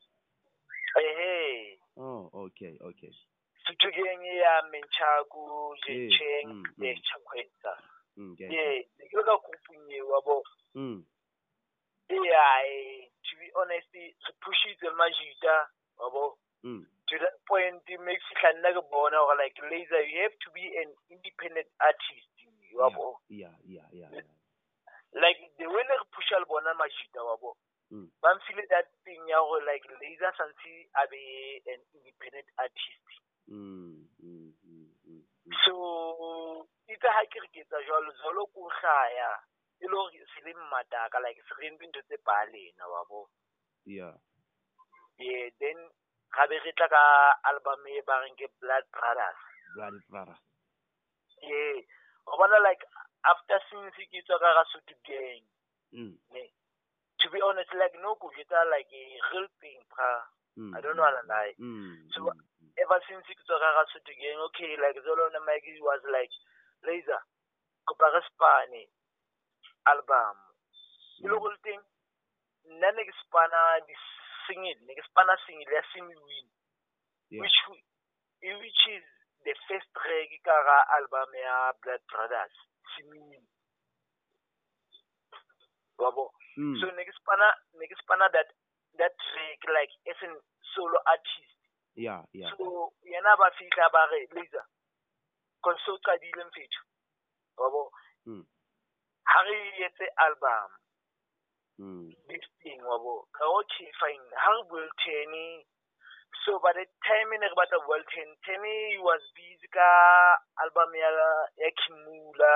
ehe 1.02 1.80
Oh. 1.98 2.30
Okay. 2.34 2.78
Okay. 2.82 3.12
Sutugeng 3.68 4.24
ya 4.24 4.62
Menchaku, 4.72 5.76
jecheng 5.84 6.10
Jencheng, 6.10 6.48
mm, 6.48 6.64
mm. 6.78 7.02
Chakwetsa. 7.04 7.74
Mm. 8.18 8.36
Ne 8.40 8.86
ke 9.10 9.16
le 9.18 9.24
ka 9.24 9.36
kopong 9.38 9.92
eo 9.92 10.08
wa 10.08 10.22
bo. 10.22 10.38
Mm. 10.76 11.04
Yeah, 12.10 12.58
to 13.22 13.32
be 13.38 13.48
honest, 13.54 13.90
re 13.94 14.14
pushitse 14.42 14.90
Majita, 14.98 15.70
wa 16.02 16.10
bo. 16.10 16.24
Mm. 16.66 16.84
To 16.84 17.16
that 17.22 17.38
point, 17.46 17.86
it 17.86 18.02
makes 18.02 18.26
nna 18.34 18.74
ke 18.74 18.82
bona 18.90 19.22
gore 19.22 19.38
like 19.38 19.58
Laser, 19.70 20.02
you 20.02 20.26
have 20.26 20.38
to 20.42 20.50
be 20.52 20.66
an 20.82 20.90
independent 21.14 21.70
artist, 21.78 22.34
wa 22.74 22.90
Yeah. 23.30 23.54
Yeah. 23.64 23.86
Yeah. 23.94 24.10
Yeah. 24.10 24.12
yeah. 24.14 24.34
Like 25.14 25.38
the 25.58 25.70
way 25.70 25.86
re 25.86 26.06
pusha 26.10 26.42
le 26.42 26.46
bona 26.50 26.74
Majita, 26.74 27.22
wa 27.22 27.38
bo. 27.38 27.54
Mm. 27.94 28.10
Ba 28.22 28.34
mfile 28.38 28.66
that 28.70 28.90
thing 29.06 29.22
ya 29.30 29.38
gore 29.46 29.62
like 29.70 29.86
Laser 30.02 30.34
santse 30.34 30.90
a 30.98 31.06
be 31.10 31.62
an 31.70 31.82
independent 31.94 32.50
artist. 32.58 33.06
Mm. 33.50 34.06
Mm. 34.22 34.54
Mm. 34.66 34.90
Mm. 35.06 35.22
Mm. 35.22 35.24
so 35.66 36.66
itse 36.86 37.08
ha 37.10 37.22
ke 37.26 37.42
re 37.42 37.50
ke 37.54 37.62
jwalo 37.66 38.46
ko 38.54 38.70
hlaya 38.70 39.30
e 39.82 39.86
le 39.88 39.96
hore 39.98 40.20
se 40.34 40.40
le 40.46 40.54
mmataka 40.54 41.20
like 41.24 41.42
se 41.48 41.54
re 41.60 41.68
entse 41.68 41.86
ntho 41.88 42.02
tse 42.04 42.18
palena 42.28 42.86
wa 42.88 43.04
bo 43.10 43.30
Yeah. 43.86 44.14
yeah 45.18 45.50
then 45.60 45.78
gabe 46.36 46.56
re 46.64 46.72
tla 46.78 46.88
ka 46.92 47.02
album 47.50 47.88
e 47.88 48.02
ba 48.06 48.20
reng 48.22 48.36
ke 48.36 48.48
blood 48.62 48.86
brothers 48.92 49.40
Bloody 49.76 50.02
brother. 50.10 50.38
yeah 51.42 51.80
o 52.28 52.38
bona 52.38 52.60
like 52.62 52.84
after 53.26 53.60
since 53.72 53.96
ke 53.98 54.20
tswa 54.24 54.38
ka 54.40 54.54
ga 54.58 54.64
Sotho 54.72 54.96
gang 55.08 55.44
Mm. 55.90 56.14
ne 56.30 56.44
to 57.18 57.26
be 57.34 57.42
honest 57.42 57.74
like 57.74 57.96
no 57.98 58.14
go 58.22 58.30
jetsa 58.38 58.62
like 58.70 58.92
a 58.94 59.04
real 59.34 59.48
thing 59.60 59.80
bra 59.90 60.22
Mm. 60.60 60.76
I 60.76 60.82
don't 60.82 60.98
know 60.98 61.04
what 61.08 61.16
I 61.16 61.24
lie. 61.24 61.56
Mm. 61.62 62.12
So, 62.12 62.20
mm, 62.26 62.36
mm. 62.36 62.72
ever 62.84 63.00
since 63.08 63.24
ke 63.26 63.34
tswa 63.48 63.58
ka 63.64 63.70
ga 63.80 63.84
Sotho 63.90 64.14
gang 64.22 64.38
okay 64.50 64.76
like 64.78 65.00
zolo 65.02 65.26
na 65.34 65.40
Mike 65.48 65.66
was 65.82 66.04
like 66.14 66.30
laser 66.86 67.22
kopa 67.88 68.12
re 68.14 68.22
spane 68.28 68.86
album 69.86 70.36
Mm. 71.20 71.30
go 71.36 71.48
le 71.50 71.58
teng 71.64 71.84
nna 72.64 72.92
ne 72.96 73.04
ke 73.06 73.14
spana 73.22 73.60
di-single 73.88 74.80
ne 74.88 74.96
ke 74.96 75.04
spana 75.08 75.36
single 75.46 75.74
ya 75.74 75.84
simi 75.94 76.16
win 76.16 76.48
Yeah. 77.30 77.42
which 77.44 77.58
which 78.42 78.84
is 78.90 79.04
the 79.46 79.54
first 79.68 79.88
track 79.94 80.30
ka 80.44 80.56
ga 80.68 80.78
album 80.98 81.30
ya 81.36 81.74
blood 81.84 82.02
brothers 82.08 82.56
simi 82.96 83.20
win 83.20 83.44
wa 86.00 86.12
bo 86.12 86.32
Mm. 86.58 86.76
so 86.82 86.88
ne 86.96 87.04
ke 87.06 87.14
spana 87.20 87.48
ne 87.80 87.88
ke 87.88 87.96
spana 88.02 88.28
that 88.32 88.48
that 88.98 89.14
track 89.32 89.60
like 89.76 89.92
as 90.12 90.18
an 90.28 90.34
solo 90.74 91.00
artist 91.06 91.56
Yeah. 91.96 92.24
Yeah. 92.34 92.52
so 92.58 92.94
yena 93.04 93.36
ba 93.38 93.52
fihla 93.60 93.90
ba 93.92 94.08
re 94.12 94.28
laser 94.32 94.66
cause 95.64 95.80
so 95.86 95.98
qadile 96.00 96.44
mfethu 96.48 96.82
wa 97.58 97.70
bo 97.70 97.92
Mm. 98.26 98.44
هغه 99.34 99.54
یې 99.80 99.90
ته 99.98 100.08
البم 100.26 100.70
hmm. 101.80 102.08
listing 102.30 102.82
wabo 102.92 103.14
kaochi 103.38 103.86
fine 104.00 104.26
how 104.44 104.58
will 104.72 104.90
teni 105.04 105.66
so 106.44 106.60
by 106.64 106.74
the 106.78 106.86
time 107.08 107.32
ne 107.42 107.50
ba 107.60 107.66
ta 107.72 107.80
world 107.88 108.06
ten 108.14 108.30
teni 108.48 108.76
was 109.08 109.24
busy 109.38 109.68
ka 109.78 109.90
album 110.66 110.92
ya 111.04 111.10
ya 111.64 111.70
kimula 111.82 112.54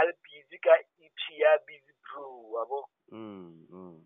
al 0.00 0.10
busy 0.24 0.58
ka 0.64 0.74
EP 1.06 1.20
ya 1.42 1.52
busy 1.68 1.92
bro 2.06 2.26
wabo 2.54 2.68
bo. 2.70 2.80
Hmm, 3.12 3.68
hmm, 3.68 3.96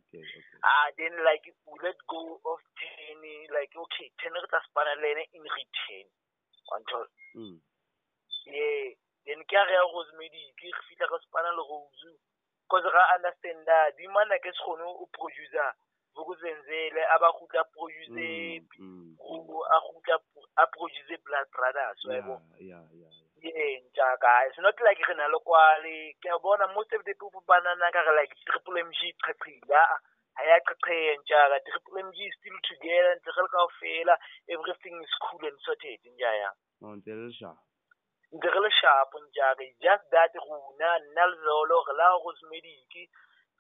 ah 0.66 0.86
then 0.98 1.14
like 1.28 1.46
we 1.66 1.78
let 1.86 1.98
go 2.10 2.40
of 2.52 2.60
teni 2.82 3.36
like 3.56 3.70
okay 3.84 4.10
teni 4.18 4.38
re 4.42 4.48
ta 4.50 4.60
spana 4.66 4.98
ene 4.98 5.24
in 5.38 5.42
return. 5.56 6.06
Control 6.66 7.06
mm 7.38 7.56
yeah. 8.46 9.05
Then 9.26 9.42
ke 9.44 9.54
a 9.58 9.64
re 9.66 9.74
ya 9.74 9.82
re 9.82 10.28
fitlha 10.86 11.06
ka 11.06 11.40
le 11.50 11.62
rose 11.66 12.10
cause 12.70 12.88
ra 12.94 13.02
understanda 13.14 13.90
di 13.98 14.06
mana 14.06 14.38
ke 14.38 14.50
se 14.54 14.62
kgone 14.62 14.82
o 14.86 15.06
producer 15.12 15.74
vukuzenzele 16.14 17.02
a 17.04 17.18
ba 17.18 17.28
gutla 17.38 17.64
produce 17.74 18.08
Mm. 18.08 18.62
Mm. 18.78 19.16
A 19.66 20.62
a 20.62 20.66
produce 20.66 21.16
blood 21.24 21.46
brothers 21.50 21.98
Yeah. 22.06 22.38
Yeah. 22.58 22.82
Yeah. 22.94 23.10
yeah 23.42 23.82
ntjaka 23.82 24.46
it's 24.48 24.58
not 24.58 24.78
like 24.80 25.02
re 25.08 25.14
na 25.14 25.26
le 25.26 25.38
kwale 25.44 26.16
ke 26.22 26.28
a 26.30 26.38
bona 26.38 26.66
most 26.74 26.92
of 26.94 27.04
the 27.04 27.14
people 27.14 27.42
ba 27.46 27.60
nana 27.60 27.92
ka 27.92 28.00
like 28.14 28.34
triple 28.46 28.78
mg 28.78 29.00
qeqile 29.26 29.74
a 29.74 29.98
ha 30.36 30.42
ya 30.42 30.58
ntjaka 30.62 31.60
triple 31.66 32.02
mg 32.02 32.18
still 32.38 32.58
together 32.68 33.14
ntse 33.18 33.30
re 33.36 33.42
le 33.42 33.48
kaofela 33.48 34.14
everything 34.48 34.96
is 35.02 35.14
cool 35.20 35.42
and 35.46 35.58
sorted 35.60 36.00
le 36.80 37.32
sharp. 37.32 37.58
Ntse 38.32 38.48
re 38.54 38.60
le 38.60 38.70
sharp 38.80 39.10
njaka 39.14 39.62
it's 39.64 39.78
just 39.80 40.04
that 40.10 40.32
rona 40.48 40.90
nna 40.98 41.26
le 41.30 41.36
zolo 41.44 41.76
re 41.88 41.94
la 42.00 42.06
rosemedic 42.24 42.94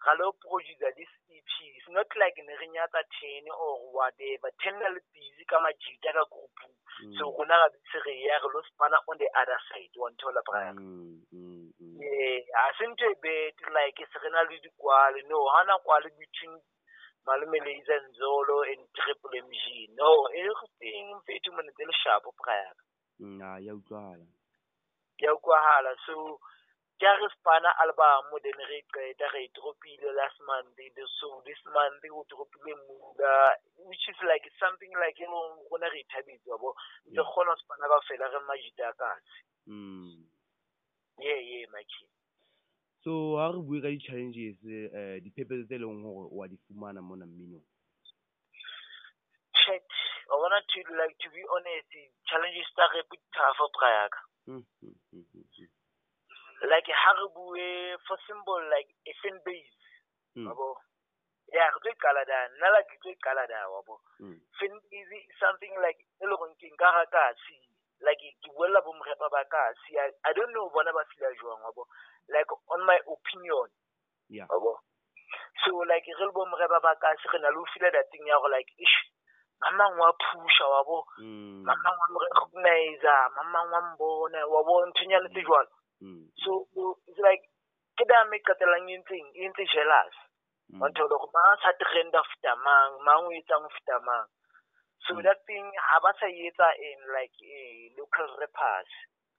ga 0.04 0.12
lo 0.18 0.32
producer 0.32 0.92
this 0.96 1.12
EP 1.30 1.50
it's 1.76 1.88
not 1.88 2.06
like 2.16 2.36
ne 2.46 2.54
re 2.56 2.66
nyatsa 2.68 3.00
ten 3.18 3.44
or 3.54 3.74
whatever 3.96 4.50
ten 4.62 4.74
na 4.78 4.88
le 4.88 5.00
busy 5.14 5.44
ka 5.48 5.60
majita 5.60 6.12
ka 6.12 6.24
group 6.32 6.58
so 7.18 7.24
Mm. 7.28 7.32
rona 7.38 7.56
ga 7.62 7.78
se 7.92 7.98
re 8.06 8.14
ya 8.26 8.38
re 8.42 8.48
lo 8.54 8.60
spana 8.68 8.96
on 9.08 9.18
the 9.18 9.28
other 9.40 9.58
side 9.68 9.92
wa 9.96 10.10
nthola 10.10 10.40
brian 10.48 10.76
Mm. 10.76 11.20
Mm. 11.32 11.72
Mm. 11.80 11.98
yeah 12.02 12.40
ha 12.56 12.72
se 12.78 12.86
ntho 12.86 13.04
e 13.10 13.14
bet 13.24 13.58
like 13.76 14.00
se 14.12 14.18
re 14.22 14.30
na 14.30 14.42
le 14.48 14.56
dikwale 14.64 15.20
no 15.28 15.44
ha 15.52 15.64
na 15.64 15.78
kwale 15.84 16.08
between 16.18 16.56
malome 17.26 17.58
laser 17.66 18.00
nzolo 18.08 18.62
and 18.72 18.82
triple 18.94 19.40
mg 19.42 19.64
no 19.98 20.10
everything 20.44 21.14
mfethu 21.14 21.52
mone 21.52 21.72
tse 21.72 21.84
le 21.84 21.92
sharp 22.02 22.24
brian 22.42 22.76
Mm. 23.18 23.40
Ah, 23.42 23.58
ya 23.58 23.72
utlwahala. 23.74 24.24
Ya 25.18 25.34
utlwahala 25.34 25.96
so 26.06 26.38
ke 27.00 27.04
re 27.20 27.28
spana 27.36 27.68
album 27.84 28.32
then 28.42 28.60
re 28.68 28.80
qeta 28.92 29.28
re 29.32 29.48
dropile 29.54 30.12
last 30.16 30.40
month 30.46 30.72
The- 30.76 31.08
so 31.20 31.42
this 31.44 31.60
month 31.72 32.04
o 32.12 32.24
dropile 32.24 32.74
which 33.84 34.08
is 34.08 34.16
like 34.24 34.44
something 34.60 34.92
like 35.00 35.20
e 35.20 35.26
leng 35.28 35.60
rona 35.70 35.88
re 35.92 36.00
ithabetse 36.04 36.48
wa 36.50 36.58
bo 36.58 36.74
Yeah. 37.06 37.22
kgona 37.24 37.50
ho 37.52 37.56
spana 37.60 37.88
ka 37.88 38.00
fela 38.08 38.26
re 38.32 38.40
majita 38.48 38.88
a 38.88 38.92
kasi 38.92 39.42
Mm. 39.66 40.24
yeah 41.18 41.40
yeah 41.40 41.66
my 41.72 41.82
So 43.04 43.36
ha 43.38 43.50
re 43.54 43.60
bue 43.62 43.80
ka 43.82 43.88
di-challenges 43.92 44.56
diphephetso 45.22 45.66
tse 45.68 45.78
leng 45.78 46.02
hore 46.02 46.28
wa 46.32 46.46
di 46.48 46.56
fumana 46.66 47.02
mona 47.02 47.26
mminong. 47.26 47.62
chat 49.54 49.84
I 50.30 50.34
wanna 50.34 50.58
to 50.62 50.78
like 50.98 51.14
to 51.22 51.28
be 51.30 51.42
honest 51.54 51.90
challenges 52.26 52.66
tsa 52.74 52.86
re 52.94 53.02
di 53.10 53.18
tough 53.34 53.60
brayaka 53.76 54.20
Mm. 54.46 54.62
Mm. 54.82 54.94
Mm. 55.12 55.24
Mm. 55.34 55.44
Mm. 55.58 55.68
like 56.70 56.88
ha 57.02 57.10
re 57.18 57.26
bue 57.34 57.98
for 58.06 58.18
symbol 58.26 58.62
like 58.70 58.90
a 59.06 59.12
fan 59.22 59.36
base 59.44 59.74
Mm. 60.36 60.46
wa 60.48 60.54
bo 60.54 60.68
yeah 61.52 61.68
re 61.72 61.78
tlo 61.80 61.92
qala 62.04 62.22
da 62.28 62.38
nna 62.52 62.68
like 62.74 62.88
ke 62.92 62.96
tlo 63.02 63.12
qala 63.24 63.46
da 63.48 63.68
wa 63.72 63.80
bo 63.86 64.00
Mm. 64.20 64.38
fan 64.58 64.72
is 64.92 65.08
something 65.40 65.74
like 65.80 66.00
e 66.20 66.24
le 66.26 66.36
gore 66.36 66.54
ke 66.60 66.68
nka 66.72 66.88
ga 66.96 67.04
kasi 67.16 67.58
like 68.00 68.20
ke 68.20 68.48
bo 68.56 68.92
morepa 68.92 69.28
ba 69.32 69.42
kasi 69.48 69.98
I, 69.98 70.10
i 70.28 70.32
don't 70.32 70.52
know 70.52 70.68
bona 70.70 70.92
ba 70.92 71.02
jwang 71.40 71.62
like 72.28 72.50
on 72.68 72.84
my 72.86 72.98
opinion 73.06 73.68
Yeah. 74.28 74.46
so 75.64 75.70
like 75.88 76.06
re 76.06 76.24
le 76.26 76.32
bo 76.32 76.44
moreba 76.46 76.80
ba 76.82 76.92
ka 77.00 77.14
se 77.22 77.28
re 77.32 77.38
na 77.40 77.48
le 77.50 77.58
ho 77.58 77.64
feel 77.72 77.90
that 77.90 78.06
thing 78.10 78.26
ya 78.26 78.38
gore 78.38 78.50
like 78.52 78.70
ish 78.78 78.96
mamang 79.62 79.94
wa 79.98 80.12
phusha 80.20 80.66
wa 80.68 80.80
bo 80.84 80.98
Mm. 81.18 81.64
mamang 81.64 81.96
wa 82.00 82.06
mo 82.12 82.18
recognizer 82.26 83.22
mamang 83.36 83.68
wa 83.72 83.80
mbona 83.92 84.40
wa 84.46 84.60
bo 84.64 84.86
nthonyana 84.86 85.28
tse 85.32 85.42
jwalo 85.42 85.70
Mm. 86.00 86.28
so 86.44 86.68
it's 87.08 87.18
like 87.18 87.40
ke 87.96 88.04
da 88.04 88.24
me 88.28 88.38
qetellang 88.44 88.88
e 88.88 88.96
ntseng 89.00 89.26
e 89.34 89.48
ntse 89.48 89.64
jealous 89.72 90.14
Mm. 90.68 90.80
wa 90.82 90.88
thola 90.92 91.08
gore 91.16 91.30
mang 91.32 91.56
sa 91.62 91.72
trenda 91.80 92.18
ho 92.20 92.24
feta 92.32 92.52
mang 92.60 93.00
mang 93.06 93.24
o 93.24 93.30
etsang 93.32 93.64
ho 93.64 93.98
mang 94.04 94.26
so 95.06 95.14
Mm. 95.14 95.22
that 95.24 95.38
thing 95.46 95.66
ha 95.88 95.96
ba 96.04 96.12
sa 96.20 96.26
etsa 96.26 96.68
in 96.76 97.00
like 97.16 97.32
eh, 97.40 97.88
local 97.96 98.28
rappers 98.42 98.90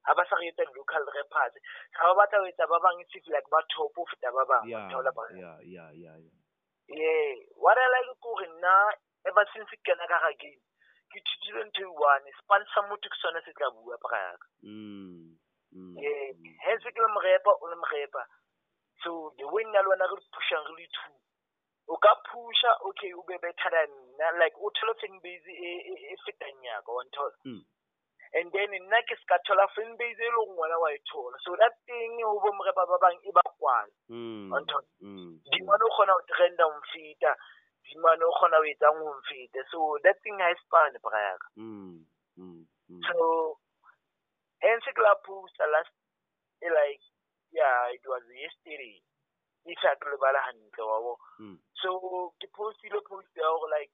ha 0.07 0.15
ba 0.17 0.23
sa 0.25 0.35
re 0.41 0.47
etsa 0.49 0.63
local 0.73 1.03
rappers 1.13 1.53
ha 1.93 2.01
ba 2.09 2.13
batla 2.25 2.39
ho 2.41 2.45
etsa 2.49 2.65
ba 2.65 2.79
bang 2.79 2.97
it's 3.05 3.27
like 3.29 3.45
ba 3.53 3.59
top 3.69 3.93
ho 3.93 4.03
ba 4.33 4.43
bang 4.49 4.65
wa 4.73 4.81
thola 4.89 5.11
ba 5.13 5.23
yeah, 5.35 5.57
yeah, 5.61 5.89
yeah, 5.93 6.15
yeah. 6.17 6.35
yeah 6.89 7.35
what 7.59 7.77
i 7.77 7.85
like 7.93 8.07
ke 8.15 8.23
hore 8.23 8.47
nna 8.47 8.75
ever 9.31 9.45
since 9.53 9.69
ke 9.75 9.77
kena 9.91 10.07
ka 10.07 10.19
ga 10.25 10.31
game 10.41 10.61
ke 11.11 11.19
thutile 11.27 11.63
ntho 11.69 11.81
e 11.83 11.91
one 12.11 12.31
span 12.39 12.63
sa 12.73 12.81
motho 12.89 13.07
ke 13.09 13.17
sone 13.21 13.39
se 13.45 13.51
tla 13.53 13.69
bua 13.71 13.97
praka 14.05 14.47
Mm. 14.63 15.37
Mm. 15.75 15.95
yeah 15.99 16.31
Mm. 16.33 16.57
hence 16.65 16.87
ke 16.91 16.99
le 16.99 17.09
morepa 17.15 17.51
o 17.61 17.65
le 17.71 17.75
morepa 17.83 18.23
so 19.03 19.33
the 19.37 19.45
way 19.47 19.63
nna 19.63 19.81
le 19.83 19.89
wena 19.93 20.05
re 20.11 20.17
pushang 20.35 20.65
re 20.67 20.73
le 20.81 20.87
two 20.95 21.15
o 21.87 21.95
ka 22.03 22.11
pusha 22.27 22.71
okay 22.89 23.13
o 23.13 23.23
be 23.27 23.37
better 23.43 23.69
than 23.75 23.91
nna 24.15 24.31
like 24.39 24.55
o 24.59 24.69
thole 24.79 24.93
fan 25.01 25.19
base 25.23 25.47
e 25.47 25.71
e- 25.91 26.03
e 26.13 26.15
fetang 26.25 26.63
yaka 26.69 26.91
wa 26.91 27.03
nthola 27.07 27.35
Mm. 27.45 27.61
and 28.37 28.51
then 28.51 28.71
nna 28.75 28.99
ke 29.07 29.15
ska 29.23 29.37
thola 29.47 29.67
fan 29.75 29.95
base 30.01 30.19
e 30.19 30.31
leng 30.35 30.55
wena 30.59 30.79
wa 30.83 30.89
e 30.91 30.99
thola 31.11 31.37
so 31.45 31.55
that 31.61 31.75
thing 31.85 32.19
ho 32.23 32.33
bo 32.43 32.51
morepa 32.59 32.83
ba 32.91 32.97
bang 33.05 33.19
e 33.23 33.31
ba 33.31 33.43
kwala 33.59 33.91
Mm. 34.09 34.51
wa 34.51 34.59
nthola 34.59 34.87
Mm. 35.01 35.39
dimane 35.51 35.83
o 35.87 35.89
kgona 35.95 36.13
ho 36.17 36.21
trenda 36.33 36.63
ho 36.67 36.73
mfeta 36.79 37.31
dimane 37.87 38.23
o 38.27 38.31
kgona 38.37 38.57
etsang 38.71 38.99
ho 39.03 39.13
mfeta 39.19 39.61
so 39.71 39.97
that 40.03 40.17
thing 40.23 40.37
ha 40.39 40.51
e 40.51 40.55
spane 40.63 40.97
braka 41.03 41.47
Mm. 41.57 42.05
Mm. 42.37 42.65
Mm. 42.89 43.01
so 43.07 43.57
hence 44.61 44.89
ke 44.93 45.01
la 45.01 45.15
posta 45.25 45.65
last 45.71 45.91
like 46.61 47.01
yeah 47.51 47.87
it 47.93 48.01
was 48.07 48.23
yesterday 48.33 48.97
e 49.67 49.73
sa 49.81 49.95
ke 49.99 50.05
lebala 50.11 50.39
hantle 50.47 50.85
wa 50.87 50.97
bo 51.05 51.13
so 51.81 51.89
ke 52.41 52.47
postile 52.55 53.01
post 53.09 53.29
ya 53.37 53.47
gore 53.51 53.69
like 53.75 53.91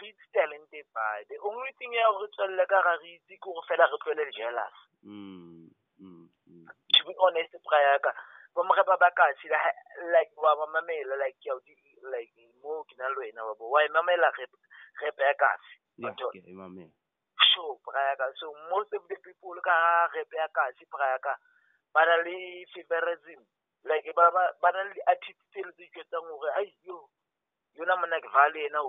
re 0.00 0.08
itse 0.08 0.26
talente 0.34 0.80
by 0.94 1.22
the 1.28 1.36
only 1.44 1.72
thing 1.78 1.92
ya 1.92 2.06
gore 2.12 2.26
re 2.26 2.32
tswelele 2.34 2.64
ka 2.70 2.82
ga 2.86 2.94
re 3.02 3.10
itse 3.18 3.34
ke 3.36 3.40
gore 3.44 3.66
fela 3.68 3.86
re 3.92 3.98
tlwele 4.04 4.24
jealous 4.38 4.76
Mm. 5.04 5.70
Mm. 6.02 6.26
Mm. 6.50 6.66
to 6.94 7.00
be 7.06 7.14
honest 7.22 7.54
braka 7.66 8.10
ba 8.54 8.60
moreba 8.66 8.96
ba 8.98 9.10
ka 9.14 9.26
se 9.42 9.46
like 10.14 10.32
wa 10.36 10.56
ba 10.58 10.66
mamela 10.74 11.14
like 11.22 11.36
ke 11.42 11.50
a 11.50 11.54
o 11.54 11.60
di- 11.66 12.02
like 12.14 12.32
mo 12.62 12.84
ke 12.84 12.94
na 12.98 13.08
le 13.08 13.16
wena 13.18 13.44
wa 13.44 13.54
bo 13.54 13.70
wa 13.70 13.84
e 13.84 13.88
mamela 13.88 14.28
ya 15.18 15.34
kasi 15.34 15.74
so 16.18 16.30
imame. 16.46 16.90
sure 17.52 17.78
braka 17.86 18.26
so 18.38 18.54
most 18.70 18.92
of 18.94 19.02
the 19.08 19.16
people 19.22 19.54
ka 19.62 19.74
ga 19.74 20.08
rep 20.14 20.32
ya 20.32 20.48
kasi 20.54 20.84
braka 20.90 21.34
ba 21.94 22.04
na 22.06 22.16
le 22.22 22.64
favorism 22.74 23.40
like 23.84 24.10
ba 24.16 24.30
ba 24.34 24.68
na 24.72 24.82
le 24.82 24.92
di-artist 24.94 25.38
tse 25.50 25.62
le 25.62 25.72
tse 25.72 25.84
iketsang 25.86 26.26
gore 26.26 26.50
ai 26.58 26.70
yo 26.82 27.08
yona 27.78 27.96
mona 27.96 28.20
ke 28.20 28.28
vale 28.34 28.66
ena 28.66 28.82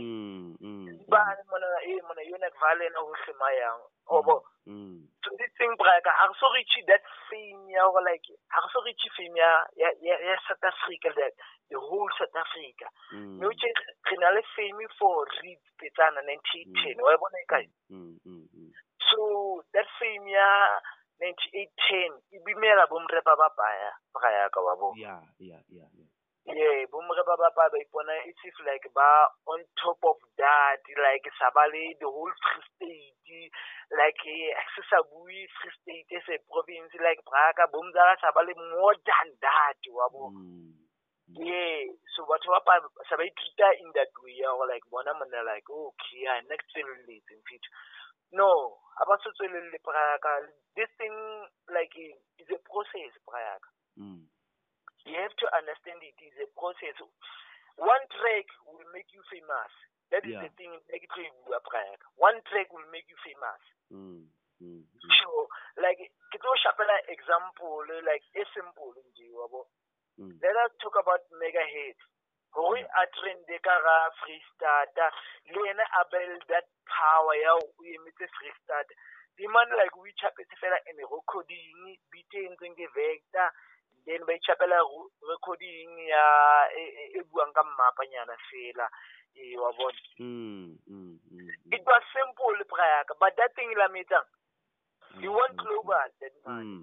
Mm. 0.00 0.56
Mm. 0.60 0.91
Ba 1.12 1.20
mona 1.50 1.66
e 1.84 1.92
mona 2.08 2.22
yona 2.24 2.48
ke 2.50 2.58
vale 2.60 2.86
ena 2.88 2.98
hohle 3.04 3.32
mayang 3.40 3.80
obo 4.08 4.42
Mm. 4.62 5.02
so 5.24 5.28
this 5.38 5.50
thing 5.58 5.74
braka 5.74 6.10
ha 6.14 6.30
so 6.38 6.46
reach 6.54 6.74
that 6.86 7.02
fame 7.26 7.66
ya 7.74 7.82
gore 7.90 8.04
like 8.06 8.22
ha 8.54 8.62
so 8.72 8.78
reach 8.86 9.02
fame 9.18 9.34
ya 9.34 9.50
ya 9.74 10.36
South 10.46 10.62
Africa 10.62 11.10
that 11.18 11.34
the 11.68 11.74
whole 11.82 12.06
South 12.18 12.30
Africa 12.38 12.86
Mm. 13.12 13.42
no 13.42 13.50
che 13.58 13.66
re 14.06 14.16
le 14.30 14.42
fame 14.54 14.86
for 14.98 15.26
Petsana 15.82 16.22
1910 16.22 17.02
wa 17.02 17.16
bona 17.18 17.38
e 17.42 17.46
kae 17.50 17.66
Mm. 17.90 18.14
Mm. 18.24 18.46
Mm. 18.54 18.70
so 19.10 19.20
that 19.74 19.86
fame 19.98 20.30
ya 20.30 20.46
9810 21.18 22.22
e 22.30 22.38
bimela 22.46 22.86
bomrepa 22.86 23.34
ba 23.36 23.48
baya 23.58 23.90
ka 24.50 24.60
wa 24.62 24.74
bo 24.78 24.94
Yeah, 24.96 25.22
yeah, 25.38 25.58
yeah, 25.68 25.88
yeah. 25.98 26.10
Yeah 26.46 26.82
bomrepa 26.90 27.38
ba 27.38 27.50
baya 27.54 27.70
ba 27.70 27.78
ipona 27.78 28.14
it's 28.26 28.42
if 28.42 28.56
like 28.66 28.82
ba 28.94 29.30
on 29.46 29.62
top 29.78 29.98
of 30.02 30.18
that 30.36 30.82
like 30.98 31.26
sa 31.38 31.50
ba 31.54 31.66
le 31.70 31.94
the 32.02 32.08
whole 32.10 32.34
free 32.42 32.66
state 32.74 33.54
like 33.94 34.18
eh, 34.26 34.50
se 34.74 34.82
sa 34.90 34.98
bue 35.06 35.46
free 35.54 35.74
state 35.78 36.10
as 36.18 36.26
a 36.34 36.36
province 36.50 36.90
like 36.98 37.22
braka 37.22 37.70
bomzala 37.70 38.18
sa 38.18 38.34
ba 38.34 38.42
more 38.74 38.96
than 39.06 39.28
that 39.40 39.78
wa 39.90 40.08
bo 40.10 40.34
Mm. 41.32 41.46
yeah 41.48 41.86
so 42.12 42.26
batho 42.28 42.50
ba 42.52 42.60
pa 42.66 42.74
sa 43.08 43.16
ba 43.16 43.22
ithuta 43.24 43.68
in 43.80 43.88
that 43.94 44.10
way 44.20 44.34
ya 44.42 44.50
go 44.52 44.66
like 44.66 44.84
bona 44.90 45.14
monna 45.14 45.40
like 45.46 45.64
okay 45.70 46.26
ya 46.26 46.42
nna 46.42 46.58
ke 46.58 46.64
tswelelletse 46.68 47.32
mfetho 47.38 47.70
no 48.36 48.50
ha 48.98 49.06
ba 49.08 49.14
se 49.22 49.30
tswelelle 49.32 49.78
praka 49.86 50.32
this 50.76 50.90
thing 50.98 51.14
like 51.70 51.94
eh, 51.96 52.18
is 52.42 52.50
a 52.50 52.58
process 52.66 53.14
praka 53.30 53.70
Mm. 53.96 54.24
You 55.06 55.16
have 55.18 55.34
to 55.36 55.46
understand 55.56 55.98
it 56.02 56.18
is 56.22 56.34
a 56.42 56.46
process 56.58 56.96
one 57.76 58.04
track 58.14 58.46
will 58.68 58.86
make 58.92 59.08
you 59.12 59.22
famous 59.30 59.72
that 60.12 60.24
is 60.28 60.36
Yeah. 60.36 60.44
the 60.44 60.50
thing 60.60 60.72
it 60.92 61.08
bua 61.46 61.60
one 62.16 62.38
track 62.50 62.68
will 62.72 62.88
make 62.90 63.08
you 63.08 63.16
famous 63.24 63.62
Mm. 63.92 64.24
Mm. 64.62 64.80
Mm. 64.80 65.10
sure 65.18 65.46
like 65.76 65.98
ke 66.32 66.36
tlo 66.40 66.52
shapela 66.64 66.96
example 67.08 67.84
like 68.06 68.24
a 68.36 68.44
simple 68.54 68.94
nje 68.96 69.28
wa 69.34 69.48
bo 69.48 69.66
Mm. 70.20 70.36
let 70.44 70.56
us 70.64 70.72
talk 70.78 70.96
about 71.00 71.24
megahead 71.40 71.96
gore 72.52 72.84
a 72.84 73.02
trende 73.16 73.56
ka 73.64 73.74
ga 73.80 73.96
freestata 74.20 75.06
le 75.48 75.60
ene 75.70 75.84
a 76.00 76.04
build 76.12 76.42
that 76.52 76.68
power 76.84 77.34
ya 77.40 77.54
o 77.56 77.64
emetse 77.80 78.28
freestata 78.36 78.94
dimane 79.36 79.72
like 79.80 79.96
o 79.96 80.04
ichapetse 80.06 80.56
fela 80.60 80.76
in 80.92 81.00
recording 81.00 81.96
beat 82.12 82.34
e 82.34 82.44
entseng 82.44 82.76
ke 82.76 82.86
vector 82.94 83.48
then 84.06 84.24
ba 84.26 84.32
itšhapela 84.34 84.78
recording 85.28 85.90
ya 86.08 86.24
e 86.76 86.82
e- 86.82 87.10
e 87.18 87.20
buang 87.30 87.52
ka 87.54 87.62
mmapanyana 87.62 88.36
fela 88.50 88.88
ee 89.36 89.56
wa 89.56 89.72
bona 89.72 89.98
Mm. 90.18 90.76
Mm. 90.86 91.18
Mm. 91.30 91.48
it 91.72 91.82
was 91.86 92.02
simple 92.12 92.56
braka 92.68 93.14
but 93.18 93.36
that 93.36 93.54
thing 93.54 93.70
la 93.76 93.88
metsang 93.88 94.26
you 95.20 95.32
want 95.32 95.56
global 95.56 96.04
that 96.20 96.32
man 96.46 96.82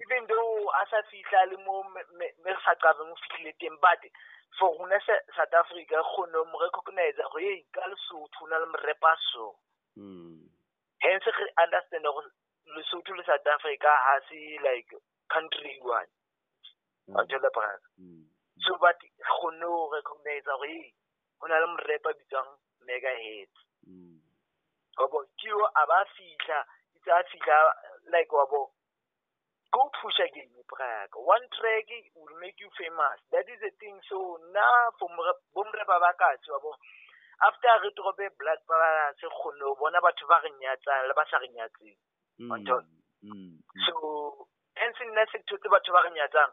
even 0.00 0.22
though 0.28 0.70
a 0.80 0.82
sa 0.90 1.00
fihla 1.10 1.46
le 1.50 1.56
mo 1.64 1.82
me 2.18 2.26
re 2.44 2.56
sa 2.64 2.74
qabeng 2.80 3.12
o 3.12 3.16
fihlile 3.28 3.52
teng 3.60 3.76
but 3.80 4.00
for 4.58 4.70
rona 4.78 4.98
south 5.36 5.54
africa 5.60 6.00
kgone 6.04 6.38
mo 6.52 6.56
recognize 6.64 7.16
go 7.32 7.38
ye 7.38 7.64
ka 7.72 7.80
lesotho 7.90 8.44
o 8.44 8.46
na 8.48 8.58
le 8.58 8.66
morepa 8.72 9.12
so 9.32 9.56
hence 11.04 11.26
re 11.26 11.46
understand 11.64 12.04
gore 12.04 12.28
lesotho 12.76 13.12
le 13.16 13.24
south 13.24 13.46
africa 13.56 13.88
ha 14.04 14.20
se 14.28 14.58
like 14.64 14.92
country 15.28 15.78
one. 15.82 16.10
Wa 17.08 17.22
thola 17.28 17.50
braka 17.52 17.88
Mm. 18.00 18.24
so 18.64 18.76
but 18.80 18.96
kgonne 19.20 19.62
ho 19.66 19.90
recognize 19.92 20.44
gore 20.44 20.68
ye 20.68 20.94
ho 21.40 21.46
na 21.46 21.58
le 21.60 21.66
morepa 21.66 22.10
bitswang 22.16 22.50
megaheads 22.86 23.58
Mm. 23.86 24.18
wa 24.98 25.06
bo 25.08 25.20
ke 25.36 25.48
yo 25.48 25.60
a 25.76 25.82
ba 25.86 26.04
fihla 26.16 26.58
itse 26.96 27.10
a 27.10 27.58
like 28.10 28.32
wa 28.32 28.46
bo 28.46 28.70
go 29.74 29.90
push 30.00 30.20
again 30.22 30.48
braka. 30.70 31.18
One 31.18 31.44
track 31.50 31.90
will 32.14 32.38
make 32.40 32.56
you 32.62 32.70
famous. 32.78 33.18
That 33.34 33.44
is 33.50 33.58
the 33.60 33.70
thing. 33.82 33.98
So 34.08 34.38
na 34.54 34.62
for 34.98 35.10
bomreba 35.52 35.98
ba 36.00 36.14
katse 36.14 36.48
wa 36.54 36.58
bo 36.62 36.72
after 37.42 37.74
re 37.82 37.90
drope 37.92 38.26
blood 38.38 38.60
balance 38.70 39.18
kgone 39.20 39.60
ho 39.66 39.74
bona 39.74 40.00
batho 40.00 40.24
ba 40.30 40.40
re 40.40 40.50
nyatsang 40.56 41.04
le 41.10 41.14
ba 41.14 41.26
sa 41.28 41.38
re 41.42 41.48
nyatseng. 41.50 41.98
Mm. 42.38 42.50
Mm. 43.24 43.58
so 43.86 44.46
hence 44.74 45.04
nna 45.04 45.26
se 45.32 45.38
thotse 45.48 45.68
batho 45.68 45.92
ba 45.92 46.02
re 46.02 46.10
nyatsang 46.10 46.52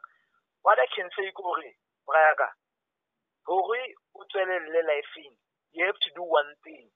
what 0.64 0.80
i 0.80 0.88
can 0.96 1.10
say 1.16 1.32
ke 1.32 1.42
gore 1.42 1.72
braka 2.08 2.50
gore 3.46 3.96
o 4.16 4.26
tswelelle 4.26 4.82
lifeng 4.90 5.36
you 5.74 5.86
have 5.86 6.00
to 6.00 6.10
do 6.16 6.24
one 6.24 6.56
thing 6.64 6.90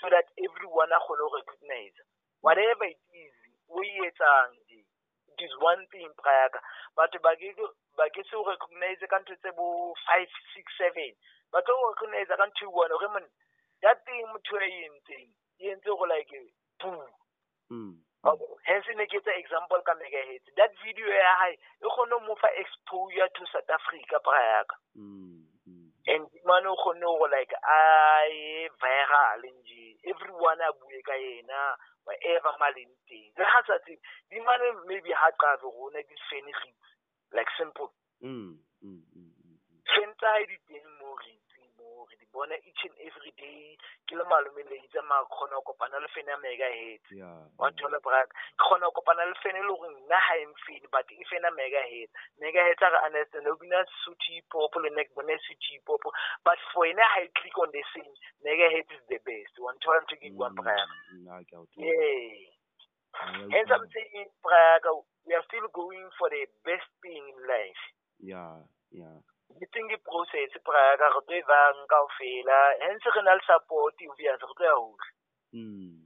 so 0.00 0.08
that 0.10 0.26
everyone 0.46 0.92
a 0.92 0.98
kgone 1.00 1.22
ho 1.22 1.36
recognize 1.36 1.96
whatever 2.40 2.84
it 2.84 3.00
is 3.12 3.34
o 3.68 3.82
e 3.82 4.06
etsang 4.06 4.54
it 4.68 5.40
is 5.44 5.54
one 5.60 5.86
thing 5.92 6.08
braka 6.22 6.60
batho 6.96 7.18
ba 7.22 7.34
ke 7.36 7.54
ke 8.14 8.22
se 8.30 8.36
o 8.36 8.42
recognize 8.50 9.02
ka 9.10 9.18
ntho 9.18 9.34
tse 9.36 9.50
bo 9.58 9.94
five 10.06 10.30
six 10.54 10.66
seven. 10.78 11.12
Ba 11.52 11.62
tlo 11.62 11.74
o 11.74 11.90
recognize 11.90 12.28
ka 12.28 12.46
ntho 12.46 12.64
e 12.66 12.74
one 12.74 12.90
gore 12.94 13.08
monna 13.14 13.30
that 13.82 14.04
thing 14.04 14.26
motho 14.32 14.58
a 14.58 14.66
e 14.66 14.86
entseng 14.86 15.28
e 15.58 15.70
entse 15.70 15.86
go 15.86 16.04
like 16.06 16.34
boom 16.80 17.06
Mm. 17.70 18.00
Hence 18.66 18.88
ne 18.96 19.06
ke 19.06 19.16
etsa 19.20 19.32
example 19.38 19.82
ka 19.86 19.94
megahertz 19.94 20.54
that 20.56 20.72
video 20.84 21.06
ya 21.08 21.34
hae 21.42 21.52
e 21.54 21.86
kgone 21.88 22.16
mo 22.26 22.34
fa 22.36 22.48
exposure 22.62 23.28
to 23.34 23.46
south 23.52 23.70
africa 23.70 24.18
braka 24.24 24.76
Mm. 24.96 25.46
Mm. 25.66 25.92
and 26.06 26.26
mane 26.44 26.66
o 26.66 26.74
kgonne 26.76 27.00
go 27.06 27.26
like 27.30 27.52
a 27.62 27.78
ye 28.32 28.68
viral 28.82 29.42
nje 29.42 29.96
everyone 30.04 30.60
a 30.60 30.72
bue 30.72 31.02
ka 31.02 31.14
yena 31.14 31.76
whatever 32.04 32.52
maleng 32.60 32.90
teng 33.08 33.30
le 33.38 33.44
ha 33.44 33.62
sa 33.66 33.78
tsebe 33.78 34.00
di 34.30 34.40
mane 34.40 34.72
maybe 34.86 35.12
ha 35.12 35.30
qabe 35.38 35.62
rona 35.78 36.02
di 36.02 36.16
fenegile 36.30 36.74
like 37.32 37.50
simple 37.58 37.90
Mm. 38.20 38.58
Mm. 38.82 39.02
Mm. 39.14 39.30
Mm. 39.46 40.12
tsa 40.18 40.28
hae 40.34 40.46
di 40.46 40.56
teng 40.66 40.88
moo 40.98 41.14
re 41.22 41.34
moo 42.38 42.46
di 42.46 42.56
each 42.68 42.84
and 42.84 42.94
every 43.02 43.32
day 43.36 43.76
ke 44.06 44.14
le 44.14 44.24
malome 44.24 44.62
le 44.62 44.76
itse 44.76 45.00
ma 45.08 45.24
kgona 45.24 45.56
ho 45.56 45.62
kopana 45.62 45.98
le 46.00 46.08
fan 46.08 46.26
ya 46.26 46.36
megahertz 46.36 47.10
yeah 47.12 47.42
wa 47.58 47.70
thola 47.72 47.98
braka 48.00 48.32
ke 48.32 48.64
kgona 48.64 48.86
ho 48.86 48.92
kopana 48.92 49.26
le 49.26 49.34
fan 49.42 49.56
e 49.56 49.62
le 49.62 49.74
gore 49.74 49.90
nna 49.92 50.18
ha 50.26 50.36
e 50.36 50.46
mfele 50.46 50.88
but 50.92 51.10
e 51.10 51.24
fena 51.30 51.50
megahertz 51.50 52.12
megahertz 52.38 52.82
a 52.82 52.90
re 52.94 52.98
understand 53.06 53.48
o 53.48 53.56
bina 53.56 53.84
sotho 54.04 54.32
hip 54.32 54.52
hop 54.52 54.76
le 54.76 54.90
nna 54.90 55.04
ke 55.04 55.14
bone 55.14 55.34
sotho 55.46 55.72
hip 55.72 55.88
hop 55.88 56.04
but 56.44 56.58
for 56.72 56.86
ena 56.86 57.02
ha 57.14 57.20
click 57.40 57.58
on 57.58 57.70
the 57.72 57.82
same 57.94 58.14
megahertz 58.44 58.92
is 58.92 59.04
the 59.08 59.18
best. 59.26 59.58
Wa 59.58 59.72
nthola 59.72 60.00
ntho 60.04 60.16
ke 60.16 60.30
buang 60.36 60.54
braka 60.54 60.86
nna 61.18 61.42
ke 61.44 61.56
a 61.56 61.60
o 61.60 61.66
yeah. 61.76 62.54
Ah, 63.18 63.32
ya 63.40 63.46
hence 63.50 63.70
i'm 63.72 63.88
saying 63.88 64.30
braka 64.44 64.92
we 65.26 65.34
are 65.34 65.44
still 65.48 65.68
going 65.72 66.08
for 66.18 66.30
the 66.30 66.46
best 66.64 66.88
thing 67.02 67.24
in 67.34 67.38
life. 67.48 67.84
Yeah 68.20 68.62
yeah 68.90 69.20
ke 69.56 69.96
process 70.04 70.50
braka 70.64 71.08
re 71.08 71.20
tlo 71.26 71.36
e 71.36 71.42
bang 71.42 71.78
kaofela 71.88 72.58
hence 72.80 73.08
re 73.14 73.22
na 73.22 73.34
le 73.34 73.42
support 73.46 73.96
obvious 74.10 74.40
re 74.40 74.54
tlo 74.54 74.64
ya 74.64 74.76
mm. 75.52 75.98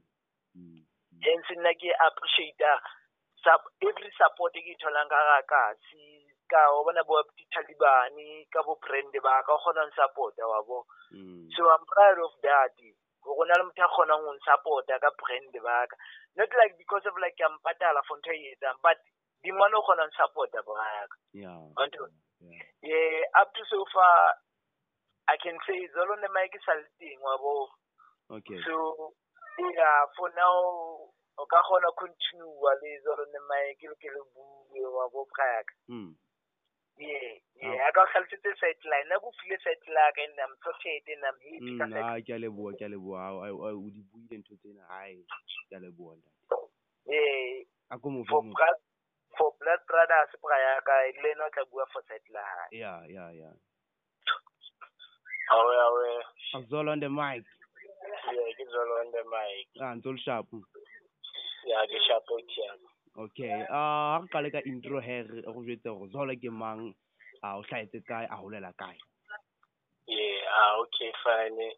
Hence 1.22 1.54
nna 1.54 1.72
ke 1.74 1.90
appreciate 2.06 2.70
sub 3.42 3.60
every 3.82 4.10
support 4.18 4.54
ke 4.54 4.72
tholang 4.78 5.10
ka 5.10 5.20
ga 5.28 5.38
kasi 5.52 6.26
ka 6.46 6.62
o 6.70 6.84
bona 6.86 7.02
bo 7.04 7.22
ditalibane 7.36 8.46
ka 8.52 8.62
bo 8.62 8.78
brand 8.78 9.14
ba 9.22 9.42
ka 9.42 9.52
o 9.54 9.58
kgona 9.58 9.86
ho 9.86 9.90
support 9.90 10.34
wa 10.38 10.62
bo 10.62 10.86
so 11.54 11.60
i'm 11.68 11.84
proud 11.86 12.18
of 12.24 12.34
that. 12.42 12.74
Go 13.22 13.34
go 13.36 13.44
na 13.44 13.54
le 13.58 13.64
motho 13.66 13.82
a 13.84 13.88
kgonang 13.90 14.22
go 14.22 14.32
support 14.46 14.86
ka 14.86 15.10
brand 15.18 15.54
ba 15.62 15.86
ka 15.90 15.96
not 16.38 16.50
like 16.56 16.74
because 16.78 17.04
of 17.06 17.18
like 17.18 17.36
ke 17.36 17.44
a 17.44 17.50
mpatala 17.50 18.00
for 18.06 18.18
ntho 18.18 18.32
e 18.32 18.54
etsang 18.54 18.78
but 18.82 18.98
dimane 19.42 19.74
o 19.74 19.82
kgona 19.82 20.06
ho 20.06 20.14
support 20.14 20.50
braka 20.54 21.16
yeah 21.34 21.58
yeah. 22.42 22.62
Yeah 22.82 23.22
up 23.40 23.54
to 23.54 23.62
so 23.70 23.84
far 23.94 24.34
i 25.28 25.36
can 25.38 25.56
say 25.66 25.78
zolo 25.94 26.16
ne 26.20 26.28
mike 26.34 26.58
sa 26.66 26.74
le 26.74 26.86
teng 26.98 27.20
wa 27.22 27.38
bo 27.38 27.68
okay. 28.36 28.58
So 28.66 29.14
yeah 29.58 30.06
for 30.16 30.28
now 30.34 30.56
o 31.38 31.42
ka 31.46 31.62
kgona 31.62 31.88
ho 31.90 31.94
continue 31.98 32.50
le 32.82 32.90
zolo 33.06 33.24
ne 33.30 33.40
mike 33.48 33.86
le 33.86 33.96
ke 34.02 34.08
le 34.10 34.22
bue 34.34 34.82
wa 34.90 35.08
bo 35.08 35.26
mm 35.88 36.10
yeah 36.98 37.34
yeah 37.62 37.88
a 37.88 37.92
ka 37.92 38.02
o 38.02 38.06
hlalosetse 38.10 38.50
sideline 38.60 39.08
na 39.08 39.18
go 39.22 39.30
file 39.38 39.56
sideline 39.64 40.18
and 40.26 40.40
i'm 40.42 40.54
sorted 40.60 41.06
and 41.08 41.24
i'm 41.24 41.38
mm 41.40 41.78
ka 41.78 41.86
side 41.88 42.04
ah 42.04 42.18
ke 42.20 42.30
a 42.34 42.38
leboha 42.42 42.74
ke 42.76 42.84
a 42.84 42.92
leboha. 42.92 43.20
Ai- 43.22 43.48
ai- 43.48 43.62
ai, 43.70 43.74
o 43.78 43.88
di 43.94 44.02
buile 44.10 44.34
ntho 44.42 44.54
tsena 44.60 44.84
ai 44.90 45.16
ke 45.70 45.74
a 45.76 45.80
leboha 45.80 46.18
ntate. 46.18 46.42
Yeah. 47.06 47.64
A 47.90 47.98
ko 47.98 48.08
mo 48.10 48.22
for 49.36 49.54
blood 49.60 49.80
brother 49.88 50.18
a 50.22 50.26
se 50.30 50.36
poga 50.38 50.56
le 51.22 51.30
ene 51.32 51.50
tla 51.52 51.64
bua 51.70 51.86
for 51.92 52.02
side 52.08 52.28
la 52.34 52.42
gae 52.42 52.78
ya 52.78 52.92
ya. 53.08 53.24
Ya 53.30 53.50
awe 55.50 55.74
awe 55.86 56.24
akuzolo 56.54 56.92
on 56.92 57.00
the 57.00 57.08
mic. 57.08 57.44
Yeah 58.32 58.50
ke 58.56 58.64
zolo 58.72 58.94
on 59.00 59.10
the 59.12 59.22
mic. 59.24 59.66
Ah 59.80 59.94
ntse 59.94 60.12
lishapu 60.12 60.58
ya 61.64 61.86
ke 61.86 61.98
shapo 62.06 62.40
tiana 62.50 62.88
okay 63.16 63.66
ah 63.70 64.20
uh, 64.20 64.26
ga 64.28 64.50
ka 64.50 64.60
intro 64.66 65.00
hair 65.00 65.26
go 65.28 65.60
jwetse 65.64 65.88
go 65.88 66.08
zola 66.12 66.34
ke 66.36 66.50
mang 66.50 66.94
a 67.42 67.56
o 67.58 67.62
hlaetse 67.62 68.04
kae 68.08 68.26
a 68.28 68.36
holela 68.36 68.72
kae? 68.76 68.98
Yeah 70.06 70.56
ah 70.60 70.80
okay 70.82 71.12
fine. 71.24 71.72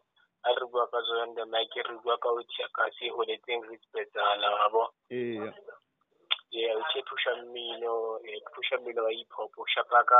A 0.45 0.49
re 0.53 0.65
bua 0.71 0.87
ka 0.91 0.99
zolo 1.07 1.21
on 1.27 1.35
the 1.35 1.45
mic 1.45 1.71
re 1.75 1.95
bua 2.03 2.17
ka 2.17 2.29
o 2.29 2.41
tsiaka 2.43 2.91
se 2.99 3.09
holetseng 3.15 3.63
respect 3.71 4.15
ala 4.15 4.51
wa 4.59 4.67
bo? 4.69 4.83
Yeah 5.09 5.51
yeah 6.55 6.77
uthe 6.79 7.01
phusha 7.09 7.35
mmino 7.35 8.15
um 8.15 8.25
eh, 8.25 8.41
phusha 8.55 8.77
mmino 8.77 9.03
wa 9.03 9.11
hip 9.11 9.31
hop 9.31 9.51
o 9.59 9.65
shapa 9.67 10.03
ka 10.03 10.19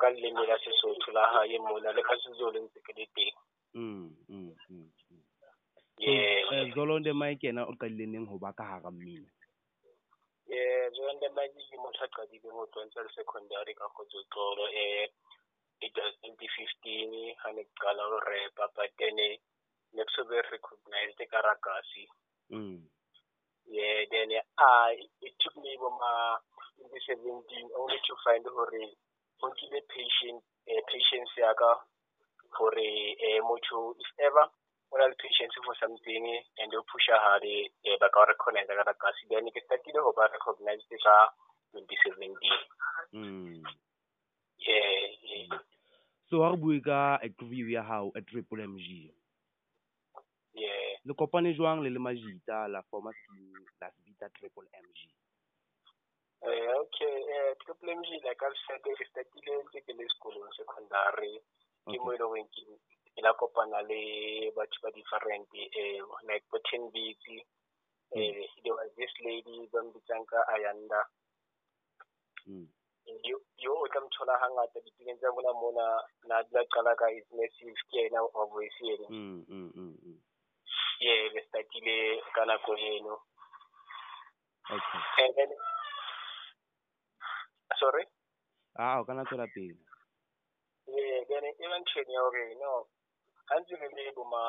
ka 0.00 0.10
la 0.10 0.58
sesotho 0.64 1.12
la 1.12 1.28
gae 1.32 1.58
mona 1.58 1.92
le 1.92 2.02
ka 2.02 2.16
sezulu 2.24 2.58
ntse 2.64 2.80
ke 2.80 3.32
mm, 3.74 4.16
mm, 4.28 4.54
mm, 4.70 4.88
le 5.98 6.12
eh, 6.12 6.48
teng 6.48 6.74
zolonde 6.74 7.12
mike 7.12 7.48
ena 7.48 7.68
o 7.68 7.72
qadile 7.76 8.06
neng 8.06 8.26
ho 8.26 8.38
ba 8.38 8.52
ka 8.52 8.64
hara 8.64 8.90
mmino. 8.90 9.28
Zolonde 10.96 11.28
mike 11.36 11.60
ke 11.68 11.76
motho 11.76 12.04
a 12.04 12.08
qadileng 12.16 12.56
ho 12.56 12.66
tlontsa 12.72 13.04
le 13.04 13.10
secondary 13.12 13.74
ka 13.74 13.86
go 13.94 14.04
tsotlolo 14.08 14.64
eh, 14.72 15.04
e 15.04 15.06
um 15.06 15.12
it 15.84 15.92
was 15.96 16.14
twenty 16.20 16.48
fifteen 16.56 17.12
ga 17.42 17.52
ne 17.52 17.62
ke 17.68 17.74
qala 17.82 18.08
go 18.08 18.18
repa 18.24 18.64
but 18.76 18.90
then 18.98 19.16
ne 19.16 19.28
ke 19.92 20.40
recognized 20.52 21.20
ka 21.28 21.38
rakasi 21.44 22.08
yeah 23.66 24.04
then 24.10 24.30
I 24.58 24.96
it 25.22 25.34
took 25.40 25.56
me 25.56 25.76
boma 25.78 26.40
2017 26.78 27.70
only 27.78 27.98
to 28.06 28.14
find 28.24 28.44
hore 28.46 28.82
ho 29.40 29.46
nkile 29.50 29.80
patient 29.90 30.42
eh, 30.66 30.82
patience 30.86 31.32
ya 31.40 31.54
ka 31.54 31.70
hore 32.58 32.88
eh, 33.18 33.40
motho 33.42 33.94
if 33.98 34.10
ever 34.26 34.46
o 34.90 34.98
na 34.98 35.06
le 35.06 35.16
patience 35.16 35.54
for 35.64 35.74
something 35.80 36.24
and 36.58 36.70
they 36.70 36.78
o 36.78 36.84
pusha 36.90 37.16
hard 37.24 37.44
eh, 37.44 37.96
ba 38.00 38.08
ka 38.10 38.24
recognize 38.24 38.66
ka 38.66 38.84
rakasi 38.86 39.26
then 39.30 39.50
ke 39.50 39.60
startile 39.66 40.00
ho 40.02 40.12
ba 40.12 40.28
recognized 40.30 40.90
ka 41.06 41.16
2017 41.74 42.38
mm 43.12 43.62
yeah, 44.62 44.94
yeah. 45.26 45.58
so 46.30 46.42
ha 46.42 46.52
re 46.52 46.58
bue 46.60 46.78
ka 46.80 47.18
interview 47.22 47.66
ya 47.72 47.82
hao 47.82 48.12
at 48.14 48.26
triple 48.26 48.62
mg 48.66 49.10
yeah. 50.54 50.98
le 51.04 51.12
kopane 51.14 51.54
jwang 51.54 51.82
le 51.82 51.90
le 51.90 51.98
majita 51.98 52.68
la 52.68 52.82
former 52.82 53.14
team 53.26 53.52
la 53.80 53.90
se 53.90 54.00
bitsa 54.04 54.28
triple 54.36 54.68
mg 54.84 54.98
Eh, 56.42 56.68
okay 56.82 57.16
eh, 57.34 57.54
triple 57.62 57.94
mg 57.94 58.08
la 58.24 58.34
I've 58.34 58.58
said 58.66 58.82
ke 58.82 59.04
startile 59.10 59.52
ntse 59.62 59.78
ke 59.86 59.92
le 59.94 60.04
sekolong 60.12 60.50
secondary 60.58 61.34
ke 61.86 61.96
mo 62.02 62.10
e 62.14 62.18
leng 62.18 62.30
gore 62.34 62.42
ke 63.14 63.20
la 63.22 63.32
kopana 63.38 63.78
le 63.90 64.02
batho 64.56 64.78
ba 64.82 64.90
different 64.90 65.48
eh 65.54 66.02
like 66.28 66.44
bo 66.50 66.58
ten 66.66 66.90
beats 66.90 67.26
eh 68.18 68.46
there 68.62 68.74
was 68.74 68.90
this 68.98 69.14
lady 69.26 69.68
ba 69.72 69.78
mbitsang 69.86 70.26
ka 70.26 70.38
ayanda 70.54 71.00
mm 72.46 72.66
yo 73.28 73.36
yo 73.58 73.72
o 73.82 73.88
tla 73.88 74.00
mthola 74.00 74.38
hangata 74.38 74.80
dipileng 74.80 75.18
tsa 75.18 75.32
bona 75.34 75.52
mona 75.52 75.86
na 76.28 76.42
dula 76.42 76.62
qala 76.74 76.94
ka 76.96 77.06
is 77.10 77.26
massive 77.32 77.80
ke 77.90 77.96
yena 78.02 78.22
wa 78.22 78.44
voice 78.46 78.82
mm 79.10 79.44
mm 79.48 79.70
mm 79.74 79.94
mm. 80.06 80.11
Yeah 81.02 81.22
le 81.34 81.40
startile 81.48 81.96
ka 82.34 82.42
nako 82.46 82.72
eno. 82.78 83.14
Okay. 84.70 85.00
And 85.22 85.34
then 85.36 85.50
sorry? 87.80 88.04
Ah 88.78 89.00
o 89.00 89.04
kana 89.04 89.24
tswela 89.26 89.46
pele. 89.54 89.74
Yeah 90.86 91.18
then 91.28 91.44
e 91.44 91.66
ba 91.70 91.78
ya 91.78 92.20
gore 92.22 92.44
no 92.62 92.86
ga 93.48 93.58
ntse 93.58 93.74
re 93.80 93.88
le 93.96 94.12
boma 94.16 94.42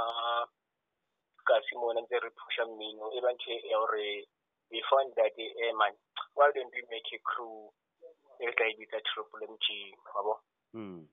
kasi 1.47 1.73
mona 1.75 2.01
ntse 2.01 2.21
re 2.21 2.29
phusha 2.37 2.65
mmino 2.69 3.09
e 3.17 3.19
ba 3.25 3.31
ya 3.33 3.77
gore 3.81 4.27
we 4.69 4.79
found 4.89 5.09
that 5.17 5.33
eh 5.37 5.73
man 5.73 5.93
why 6.35 6.51
don't 6.53 6.73
we 6.73 6.81
make 6.93 7.09
a 7.17 7.19
crew 7.25 7.73
e 8.39 8.45
re 8.45 8.53
tla 8.53 8.65
e 8.69 8.77
bitsa 8.77 9.01
triple 9.09 9.47
ga 10.05 10.21
bo? 10.21 10.33
Mm 10.73 11.09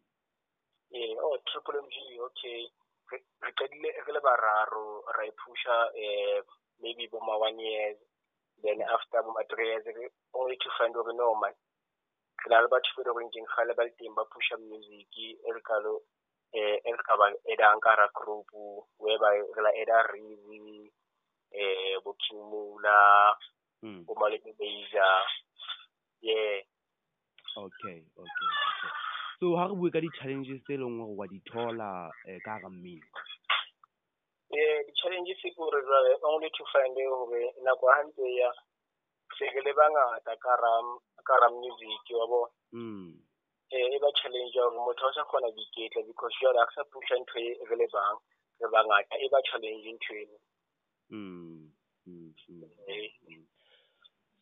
yeah 0.90 1.14
oh 1.22 1.38
triple 1.46 1.81
mg 1.83 1.96
okay 2.26 2.66
Recently, 3.11 3.90
Bararo, 4.23 5.03
ra 5.11 5.25
ephusa 5.27 5.90
um 5.90 5.99
eh, 5.99 6.42
maybe 6.81 7.09
Boma 7.11 7.38
one 7.38 7.59
years, 7.59 7.99
then 8.62 8.79
after 8.87 9.23
Boma 9.23 9.42
three 9.51 9.66
years, 9.66 9.85
only 10.35 10.57
to 10.57 10.70
find 10.79 10.94
over 10.94 11.12
normal. 11.12 11.51
Kalaba 12.46 12.79
Chifuro 12.81 13.14
Ringing 13.16 13.46
Halabal 13.59 13.90
ba 14.14 14.25
Pusha 14.31 14.57
Music, 14.62 15.40
Elkalo, 15.42 16.07
Elkabal, 16.55 17.35
eh, 17.35 17.51
e 17.51 17.55
edang 17.59 17.81
kara 17.83 18.09
Group, 18.14 18.46
whereby 18.99 19.42
Eda 19.75 20.07
Rizi, 20.14 20.90
eh, 21.53 21.99
Bokimula, 22.05 23.35
hmm. 23.83 24.03
Boma 24.07 24.31
Lebeja, 24.31 25.11
yeah. 26.23 26.62
Okay, 27.57 28.07
okay, 28.14 28.23
okay 28.23 29.10
so 29.40 29.57
ha 29.57 29.66
re 29.66 29.74
bue 29.74 29.90
ka 29.90 30.00
di-challenges 30.05 30.61
tse 30.62 30.76
leng 30.76 31.00
gore 31.00 31.16
wa 31.16 31.26
di 31.26 31.40
thola 31.48 32.12
um 32.29 32.38
ka 32.44 32.50
hara 32.61 32.68
mmino? 32.68 33.09
Eh 34.53 34.85
di-challenge 34.87 35.33
se 35.40 35.48
ke 35.48 35.57
gore 35.57 35.81
jwale 35.81 36.12
only 36.29 36.50
to 36.53 36.64
find 36.72 36.96
hore 37.09 37.42
nako 37.64 37.85
ha 37.88 38.05
ntse 38.05 38.20
e 38.20 38.37
ya 38.37 38.50
se 39.38 39.48
re 39.48 39.61
le 39.64 39.72
bangata 39.72 40.37
ka 40.44 40.55
ra 41.40 41.48
music 41.57 42.05
wa 42.20 42.26
bona. 42.29 42.53
Mm 42.76 43.31
eh 43.70 43.87
e 43.94 43.98
ba 44.03 44.11
challenge 44.18 44.55
ya 44.59 44.64
hore 44.64 44.76
motho 44.76 45.07
a 45.07 45.12
sa 45.14 45.22
kgona 45.24 45.46
ho 45.46 45.55
iketla 45.55 46.03
because 46.03 46.35
jwale 46.42 46.59
a 46.59 46.66
sa 46.74 46.83
pusha 46.90 47.14
ntho 47.22 47.38
e 47.38 47.55
re 47.70 47.76
le 47.79 47.87
bang 47.94 48.18
re 48.61 48.66
bangata 48.66 49.14
e 49.14 49.29
ba 49.31 49.38
challenge 49.46 49.88
ntho 49.94 50.12
eno 50.22 50.38
mm 51.11 51.70
mm 52.07 52.35
mm 52.50 52.64
Eh. 52.90 53.11
mm. 53.31 53.46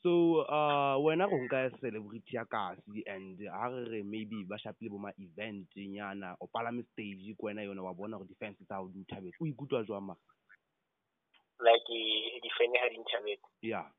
So 0.03 0.47
uh 0.47 0.97
wena 1.03 1.29
go 1.29 1.39
nka 1.39 1.71
celebrity 1.81 2.37
ya 2.37 2.45
kasi 2.45 3.03
and 3.07 3.39
ha 3.51 3.69
re 3.69 3.85
re 3.85 4.03
maybe 4.03 4.45
ba 4.45 4.59
shapile 4.59 4.91
bo 4.91 4.99
ma-event 4.99 5.67
nyana 5.77 6.37
o 6.41 6.47
palame 6.47 6.83
stage 6.93 7.35
ke 7.35 7.43
wena 7.43 7.63
yona 7.63 7.83
wa 7.83 7.95
bona 7.95 8.19
gore 8.19 8.29
di-fans 8.29 8.57
tsa 8.63 8.75
hao 8.75 8.89
di 8.89 9.01
o 9.01 9.05
thabetse 9.11 9.43
o 9.43 9.47
ikutlwa 9.47 9.85
jwang 9.85 10.07
ma? 10.07 10.15
Like 11.61 11.99
difene 12.43 12.79
ha 12.79 12.89
di 12.89 12.99
nthabetse? 12.99 13.49
Yeah. 13.63 13.91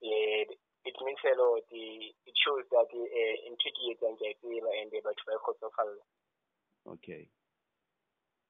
It 0.00 0.96
means 1.04 1.22
a 1.26 1.34
lot. 1.38 1.62
It 1.70 2.34
shows 2.34 2.64
that 2.70 2.90
uh, 2.90 3.36
ntho 3.54 3.68
e 3.68 3.70
ke 3.70 3.82
e 3.86 3.92
etsang 3.94 4.18
ke 4.18 4.24
a 4.26 4.34
tseba 4.34 4.70
and 4.82 4.90
batho 4.90 5.22
ba 5.26 5.34
e 5.34 5.38
kgotsofalla. 5.38 6.02
Okay. 6.86 7.28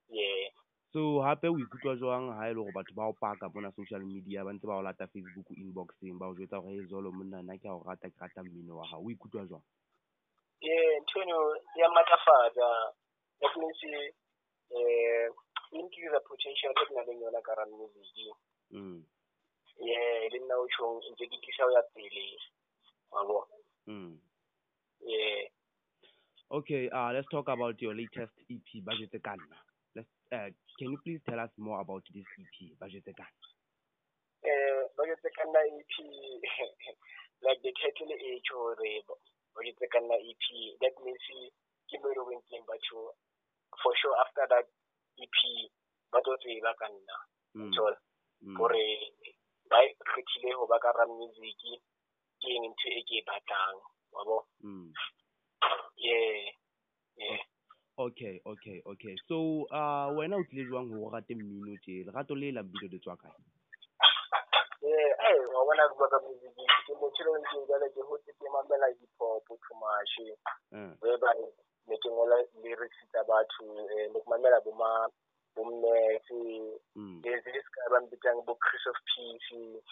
Yeah 0.08 0.48
so 0.92 1.20
hape 1.20 1.48
o 1.48 1.58
ikutlwa 1.58 1.96
jwang 1.96 2.32
ha 2.32 2.48
e 2.48 2.54
le 2.54 2.60
hore 2.60 2.72
batho 2.72 2.94
ba 2.94 3.08
o 3.08 3.12
paka 3.12 3.48
mona 3.48 3.72
social 3.72 4.00
media 4.00 4.44
ba 4.44 4.52
ntse 4.52 4.66
ba 4.66 4.80
o 4.80 4.82
lata 4.82 5.06
facebook 5.06 5.48
inboxeng 5.52 6.18
ba 6.18 6.26
o 6.28 6.34
jwetsa 6.34 6.56
hore 6.56 6.80
hey 6.80 6.88
zolo 6.88 7.12
monna 7.12 7.42
nna 7.42 7.58
ke 7.60 7.68
a 7.68 7.76
o 7.76 7.84
rata 7.84 8.08
ke 8.08 8.16
rata 8.20 8.42
mmino 8.42 8.76
wa 8.76 8.86
hao. 8.88 9.04
O 9.04 9.10
ikutlwa 9.10 9.44
jwang? 9.46 9.64
E 10.60 10.72
ntho 11.00 11.22
eno 11.22 11.38
ya 11.76 11.88
matlafatsa. 11.92 12.68
Definitely 13.40 14.04
eh 14.70 15.28
e 15.72 15.78
increase 15.78 16.18
potential 16.24 16.72
e 16.72 16.84
ke 16.88 16.94
nang 16.94 17.06
le 17.06 17.14
yona 17.20 17.40
ka 17.44 17.52
run 17.54 17.70
music. 17.76 18.32
Mm. 18.70 19.04
Le 20.32 20.38
nna 20.40 20.54
o 20.56 20.66
tjhong 20.72 21.04
ntse 21.12 21.24
ke 21.28 21.36
tlisa 21.36 21.64
ho 21.64 21.70
ya 21.70 21.82
pele. 21.92 22.24
Wa 23.12 23.24
bo 23.28 23.46
mm. 23.86 24.16
Okay 26.50 26.88
uh 26.88 27.12
let's 27.12 27.28
talk 27.28 27.48
about 27.48 27.76
your 27.82 27.94
latest 27.94 28.32
ep 28.48 28.68
budget 28.84 29.12
let's 29.22 29.52
uh 29.52 29.67
can 30.78 30.90
you 30.92 30.98
please 31.04 31.20
tell 31.28 31.40
us 31.40 31.50
more 31.56 31.80
about 31.80 32.04
this 32.12 32.26
ep 32.38 32.56
kanna 32.78 33.20
eh 34.44 34.82
ka 35.36 35.60
EP 35.78 35.94
like 37.44 37.60
the 37.62 37.72
title 37.80 38.12
e 38.12 38.42
hore 38.50 38.92
budget 39.54 39.78
ka 39.90 39.98
EP 39.98 40.44
that 40.80 40.94
means 41.04 41.26
ke 41.88 41.96
mo 42.02 42.08
e 42.12 42.14
leng 42.16 42.42
teng 42.50 42.64
batho 42.68 43.14
for 43.82 43.92
sure 44.00 44.16
after 44.20 44.44
that 44.52 44.66
EP 45.18 45.38
ba 46.12 46.18
tlo 46.24 46.36
tseba 46.40 46.72
ka 46.80 46.86
nna. 46.88 47.16
Mm, 47.56 47.72
so 47.74 47.82
mm, 48.44 48.56
hore 48.56 48.86
ba 49.70 49.78
kgethile 49.80 50.50
ho 50.56 50.66
ba 50.66 50.78
ka 50.78 50.90
run 50.98 51.10
music 51.18 51.82
ke 52.40 52.48
eng 52.54 52.68
ntho 52.70 52.88
e 52.98 53.02
ke 53.08 53.14
e 53.20 53.26
batlang 53.28 53.78
wa 54.14 54.22
bo 54.28 54.38
mm. 54.62 54.92
yeah 55.96 56.52
yeah 57.16 57.42
okay 57.98 58.40
okay 58.46 58.82
okay. 58.86 59.14
So 59.28 59.66
uh 59.70 60.08
wena 60.14 60.36
o 60.38 60.44
tlile 60.44 60.64
jwang 60.70 60.88
go 60.90 61.10
rate 61.10 61.34
mmino 61.34 61.76
tje? 61.82 62.04
Lerato 62.06 62.34
le 62.34 62.52
la 62.52 62.62
bile 62.62 62.88
le 62.92 62.98
tswa 62.98 63.16
kae? 63.16 63.30
Eh 64.82 65.38
wa 65.54 65.64
bona 65.66 65.88
bua 65.98 66.08
ka 66.08 66.18
music 66.22 66.70
ke 66.86 66.92
motho 67.00 67.22
le 67.26 67.38
ntse 67.42 67.58
jale 67.68 67.86
ke 67.90 68.00
hotse 68.08 68.30
ke 68.38 68.46
mamela 68.54 68.86
hip 68.94 69.10
hop 69.18 69.44
too 69.48 69.76
much 69.76 70.14
uh, 70.72 71.18
ba 71.20 71.30
ne 71.88 71.96
ke 71.98 72.08
ngola 72.08 72.36
lyrics 72.62 73.00
tsa 73.10 73.24
batho 73.28 73.64
eh, 73.90 74.06
ne 74.12 74.18
ke 74.20 74.28
mamela 74.30 74.60
bo 74.64 74.72
ma 74.72 75.08
bo 75.54 75.64
mm, 75.64 77.20
there's 77.22 77.44
this 77.44 77.66
guy 77.74 77.88
ba 77.90 78.00
mbitsang 78.00 78.40
bo 78.46 78.54
Chris 78.62 78.86
of 78.86 78.96
Peace 79.10 79.82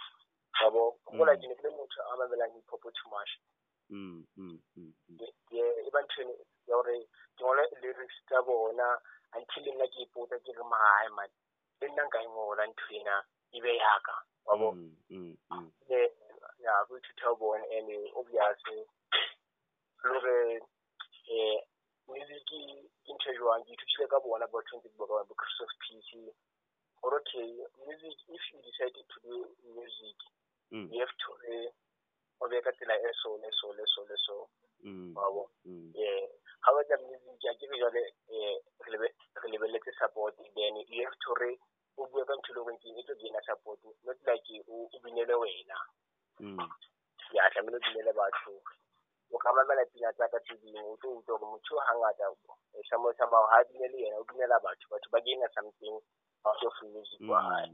yabo? 0.63 0.97
Ngola 1.13 1.35
Mm. 1.35 1.41
ke 1.43 1.47
ne 1.49 1.55
ke 1.59 1.69
motho 1.75 2.01
a 2.07 2.17
mamelang 2.17 2.55
hip 2.55 2.71
hop 2.71 2.81
too 2.83 3.11
much 3.11 3.33
mm, 3.91 4.25
mm, 4.37 4.59
mm, 4.77 4.93
mm. 5.11 5.19
E 5.51 5.91
ba 5.93 6.01
ntho 6.01 6.23
ya 6.67 6.77
gore 6.77 7.09
ke 7.37 7.43
ngole 7.45 7.63
lyrics 7.83 8.19
tsa 8.27 8.43
bona 8.43 8.99
until 9.37 9.63
le 9.65 9.73
nna 9.73 9.87
ke 9.87 9.99
ipotsa 10.03 10.39
ke 10.45 10.53
re 10.53 10.65
mahae 10.73 11.09
man 11.17 11.31
le 11.81 11.87
nna 11.89 12.03
nka 12.07 12.19
e 12.23 12.29
ngola 12.29 12.67
ntho 12.67 12.87
ena 12.99 13.17
e 13.53 13.61
be 13.61 13.73
yaka 13.77 14.17
wabo? 14.47 14.73
Mm, 14.73 14.97
mm, 15.11 15.37
mm. 15.51 15.71
yeah 15.89 16.09
yeah 16.59 16.85
go 16.89 16.97
ithuta 16.99 17.35
bone 17.39 17.65
and 17.77 17.91
obvious 18.17 18.59
le 18.69 20.61
eh 21.29 21.59
music 22.09 22.43
ke 22.47 23.13
ntho 23.13 23.31
e 23.31 23.37
jwang? 23.37 23.65
Ke 23.65 23.73
ithutile 23.73 24.07
ka 24.09 24.19
bona 24.21 24.47
ba 24.47 24.63
tshwanetse 24.63 24.89
ke 24.89 24.99
ka 24.99 25.25
bo 25.27 25.35
Chris 25.35 25.61
of 25.61 25.71
Peace. 25.83 26.35
Gore 27.03 27.19
okay 27.21 27.51
music 27.87 28.17
if 28.29 28.43
you 28.53 28.59
decide 28.63 28.95
to 28.95 29.19
do 29.23 29.47
music 29.75 30.19
Mm, 30.73 30.91
you 30.91 30.99
have 30.99 31.15
to 31.23 31.31
re 31.47 31.71
o 32.43 32.49
be 32.51 32.59
ka 32.59 32.71
tsela 32.75 32.95
e 32.99 33.11
so 33.23 33.39
le 33.39 33.51
so 33.55 33.71
le 33.71 33.85
so 33.87 34.03
le 34.03 34.17
so. 34.19 34.37
Mm, 34.83 35.15
wa 35.15 35.47
hawajamzingia 36.61 37.55
kitu 37.55 37.75
chote 37.79 38.15
relevate 38.87 39.93
support? 39.99 40.37
Then 40.37 40.77
you 40.89 41.05
have 41.05 41.19
to 41.25 41.35
re 41.35 41.59
o 41.99 42.07
bue 42.07 42.25
ka 42.25 42.35
ntho 42.37 42.53
le 42.55 42.61
e, 42.85 42.91
e 42.99 43.03
tlo 43.03 43.15
gaina 43.15 43.41
support. 43.47 43.81
Not 44.05 44.17
like 44.27 44.65
o 44.69 44.89
binele 45.03 45.35
wena. 45.35 45.79
Mm. 46.41 46.69
Ya 47.33 47.51
tlamehile 47.51 47.77
o 47.77 47.81
binele 47.81 48.13
batho. 48.13 48.61
O 49.33 49.39
ka 49.39 49.53
mamela 49.53 49.85
pina 49.93 50.13
tsaka 50.13 50.41
tse 50.41 50.55
dingwe 50.61 50.83
o 50.83 50.97
tlo 50.97 51.11
utlwa 51.19 51.39
gore 51.39 51.51
motho 51.51 51.77
ga 51.77 51.95
ngata 51.99 52.27
samo 52.91 53.11
eh, 53.11 53.17
sa 53.19 53.27
bao 53.27 53.47
ga 53.49 53.65
binele 53.65 53.99
yena 53.99 54.19
o 54.19 54.25
binela 54.25 54.61
batho. 54.61 54.89
Batho 54.91 55.09
ba 55.11 55.21
gaina 55.21 55.49
something 55.55 56.01
out 56.47 56.63
of 56.63 56.75
music 56.83 57.21
wa 57.29 57.43
gae 57.43 57.71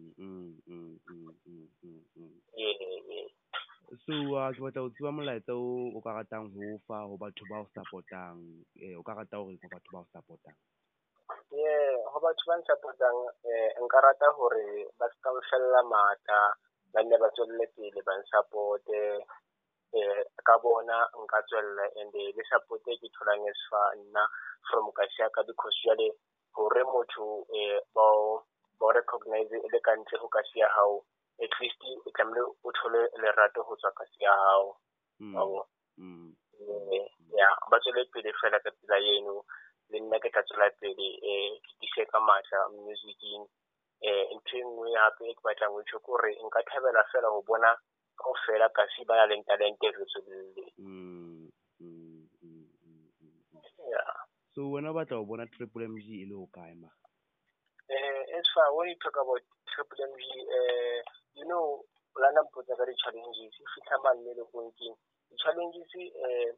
ee 2.59 3.29
so 4.05 4.13
uh, 4.41 4.49
ke 4.55 4.61
batla 4.65 4.83
ho 4.83 4.89
tseba 4.91 5.13
molaetsa 5.13 5.53
o 5.53 6.01
ka 6.05 6.17
ratang 6.17 6.49
ho 6.55 6.61
o 6.75 6.79
fa 6.89 7.05
ho 7.05 7.15
batho 7.21 7.45
ba 7.51 7.61
o 7.61 7.67
support-ang 7.77 8.41
eh, 8.81 8.97
o 8.97 9.03
ka 9.05 9.13
rata 9.13 9.37
gore 9.37 9.61
ho 9.61 9.69
batho 9.69 9.91
ba 9.93 10.01
o 10.01 10.07
support-ang 10.13 10.57
ho 12.13 12.19
batho 12.21 12.45
ba 12.49 12.57
nsupportang 12.61 13.19
nka 13.85 13.99
rata 14.05 14.29
hore 14.37 14.89
ba 14.99 15.07
ska 15.13 15.29
mfella 15.33 15.81
matla 15.93 16.41
ba 16.93 17.01
nne 17.03 17.17
ba 17.23 17.29
tswelle 17.33 17.67
pele 17.77 18.01
ba 18.07 18.13
nsupport-e 18.21 19.03
eh 19.93 20.23
ka 20.47 20.55
bona 20.63 20.99
nka 21.23 21.39
tswella 21.49 21.85
and 22.01 22.15
eh, 22.15 22.33
le 22.37 22.43
support 22.51 22.85
e 22.89 22.97
ke 23.01 23.09
tholang 23.17 23.45
as 23.49 23.61
far 23.69 23.97
nna 23.97 24.25
from 24.69 24.89
kasiaka 24.97 25.41
because 25.49 25.77
jwale 25.85 26.09
hore 26.57 26.83
motho 26.93 27.45
ba 27.95 28.05
o- 28.05 28.45
recognize 28.93 29.53
e 29.57 29.69
le 29.73 29.81
ka 29.81 29.93
ntle 29.97 30.17
ho 30.21 30.29
kasi 30.29 30.61
ya 30.61 30.69
hao 30.77 31.05
at 31.43 31.53
least 31.61 31.81
o 32.07 32.11
tlamehile 32.15 32.43
o 32.65 32.71
thole 32.73 33.03
lerato 33.23 33.63
go 33.67 33.77
tswa 33.77 33.91
kasi 33.93 34.25
ya 34.25 34.35
gago 35.19 35.67
Eh, 36.63 37.07
ya 37.35 37.49
ba 37.71 37.79
tswele 37.81 38.05
pele 38.13 38.33
fela 38.41 38.59
ka 38.61 38.71
tsela 38.71 38.99
eno. 38.99 39.45
Le 39.91 39.99
nna 40.01 40.19
ke 40.23 40.31
tla 40.31 40.43
tswela 40.43 40.71
pele 40.81 41.09
um 41.31 41.59
ke 41.59 41.73
tise 41.81 42.03
ka 42.07 42.19
maatla 42.21 42.69
musicing. 42.71 43.45
Um 44.03 44.39
ntho 44.39 44.57
e 44.59 44.63
nngwe 44.63 44.91
gape 44.95 45.25
e 45.31 45.35
ke 45.35 45.43
batlang 45.43 45.75
ho 45.75 45.83
tjho 45.83 45.99
nka 46.47 46.61
thabela 46.69 47.03
fela 47.11 47.29
go 47.35 47.43
bona 47.43 47.71
kaofela 48.19 48.69
kasi 48.71 49.05
ba 49.05 49.17
na 49.17 49.27
leng 49.27 49.45
talente 49.45 49.87
re 49.91 50.05
tswelelle. 50.07 50.67
Mm, 50.79 51.51
mm, 51.81 52.29
mm, 52.43 52.67
so 54.55 54.71
wena 54.71 54.91
o 54.91 54.95
batla 54.95 55.19
go 55.19 55.25
bona 55.25 55.47
triple 55.47 55.89
mg 55.89 56.07
e 56.23 56.25
le 56.27 56.35
go 56.35 56.47
kae 56.55 56.75
ma? 56.75 56.89
Um 57.91 58.23
as 58.39 58.47
far 58.55 58.75
when 58.75 58.89
you 58.89 58.97
talk 59.03 59.17
about 59.19 59.43
triple 59.73 60.05
mg 60.07 60.23
um 60.57 61.03
you 61.35 61.45
know 61.49 61.85
lana 62.21 62.43
mpotsa 62.45 62.77
ka 62.77 62.85
di-challenges 62.87 63.55
e 63.61 63.65
fitlha 63.75 63.97
mane 64.05 64.35
le 64.37 64.45
konkeng 64.53 64.97
di-challenges 65.31 65.93
um 65.97 66.53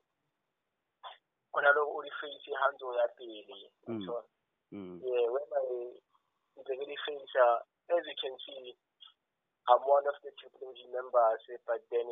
o 1.55 1.61
na 1.63 1.71
le 1.71 1.81
hore 1.81 1.99
o 1.99 2.03
di 2.03 2.11
face 2.19 2.51
ha 2.61 2.67
ntse 2.75 2.85
o 2.85 2.93
ya 2.99 3.07
pele 3.19 3.71
Mm. 3.87 4.01
so 4.07 4.25
mm, 4.73 4.97
Yeah, 5.05 5.29
when 5.31 5.45
I 5.55 5.93
integrity 6.57 6.97
face, 7.07 7.35
uh, 7.37 7.59
as 7.93 8.03
you 8.09 8.17
can 8.17 8.35
see, 8.43 8.73
I'm 9.69 9.83
one 9.85 10.07
of 10.09 10.17
the 10.25 10.33
Triple 10.41 10.73
G 10.73 10.89
members, 10.89 11.43
eh, 11.53 11.61
but 11.69 11.85
then 11.93 12.09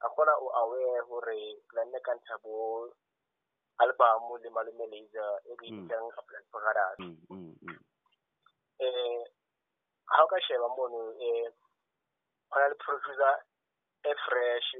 I 0.00 0.06
wanna 0.16 0.32
aware 0.38 1.02
hore 1.10 1.36
la 1.74 1.82
nne 1.84 1.98
ka 2.06 2.14
ntsha 2.14 2.38
bo 2.42 2.88
album 3.82 4.38
le 4.40 4.48
malume 4.54 4.86
laser 4.88 5.32
e 5.44 5.52
re 5.60 5.68
Mm. 5.68 5.82
bitsang 5.82 6.08
Upland 6.16 6.46
Brothers. 6.52 6.98
mm, 7.02 7.18
mm, 7.30 7.52
mm. 7.66 7.78
Eh, 8.80 9.20
ha 10.12 10.24
o 10.24 10.26
ka 10.26 10.38
sheba 10.46 10.68
mono 10.76 11.00
eh 11.20 11.50
ho 12.50 12.56
na 12.60 12.68
le 12.68 12.76
producer 12.84 13.34
e 14.04 14.12
fresh 14.24 14.70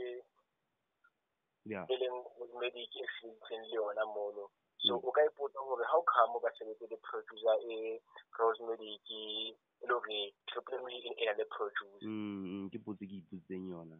yeah. 1.65 1.85
e 1.91 1.95
leng 1.97 2.19
medic 2.61 2.95
e 2.97 3.07
fitseng 3.19 3.65
le 3.67 3.75
yona 3.75 4.05
mono. 4.07 4.51
So 4.87 4.95
Mm. 4.95 5.09
o 5.09 5.11
ka 5.11 5.23
ipotsa 5.25 5.59
hore 5.59 5.85
ha 5.85 5.97
o 5.99 6.03
khamo 6.03 6.39
ka 6.39 6.51
sebetse 6.55 6.87
le 6.87 6.97
producer 7.03 7.57
e 7.65 8.01
rosemedic 8.39 9.11
e 9.11 9.57
le 9.83 9.93
hore 9.95 10.35
triple 10.47 10.79
M 10.79 10.87
e 10.89 11.25
na 11.27 11.33
le 11.33 11.45
producer 11.45 12.07
mm, 12.07 12.45
mm, 12.47 12.67
ke 12.71 12.79
potse 12.85 13.03
ke 13.09 13.17
ipotsitseng 13.19 13.67
yona? 13.73 13.97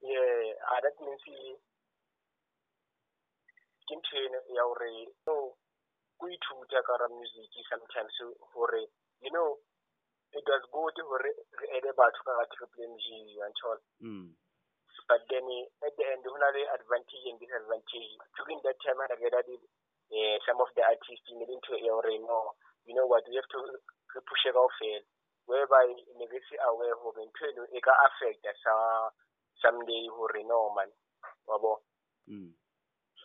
Yeah 0.00 0.56
ah, 0.72 0.80
that 0.82 0.96
means 1.00 1.22
ke 3.86 3.94
ntho 3.94 4.16
eno 4.24 4.40
ya 4.56 4.62
hore 4.66 4.90
no 5.26 5.54
ko 6.18 6.24
ithuta 6.26 6.82
ka 6.82 6.96
ra 6.96 7.08
music 7.08 7.52
sometimes 7.70 8.16
hore 8.52 8.82
you 9.22 9.30
know 9.30 9.58
it 10.32 10.44
was 10.44 10.62
good 10.72 10.96
hore 11.04 11.24
re 11.24 11.66
ede 11.76 11.90
batho 11.96 12.20
ka 12.24 12.32
ga 12.36 12.44
triple 12.52 12.96
G 13.00 13.36
mm, 14.02 14.28
but 15.08 15.24
then 15.32 15.48
eh, 15.48 15.86
at 15.86 15.96
the 15.96 16.04
end 16.04 16.24
ho 16.24 16.36
na 16.36 16.52
le 16.52 16.62
advantage 16.76 17.24
and 17.32 17.40
disadvantage. 17.40 18.12
During 18.36 18.60
that 18.64 18.76
time 18.84 19.00
i 19.00 19.08
gathered 19.16 19.48
uh, 19.48 20.36
some 20.44 20.60
of 20.60 20.68
the 20.76 20.84
artists 20.84 21.28
in 21.32 21.40
le 21.40 21.48
ntho 21.48 21.74
ya 21.80 21.92
hore 21.96 22.18
no 22.20 22.52
you 22.84 22.94
know 22.94 23.06
what? 23.08 23.24
We 23.28 23.36
have 23.36 23.48
to 23.52 23.60
re 24.12 24.20
pushe 24.24 24.52
kaofela 24.52 25.00
whereby 25.48 25.96
ne 26.20 26.26
ke 26.28 26.40
se 26.48 26.56
aware 26.68 26.96
hore 27.00 27.24
ntho 27.24 27.44
eno 27.48 27.64
e 27.72 27.80
ka 27.80 27.92
affecta 28.04 28.52
sa 28.64 28.74
someday 29.64 30.08
hore 30.12 30.44
no 30.44 30.72
man. 30.76 30.92
Wa 31.48 31.56
bo 31.58 31.80
mm, 32.28 32.52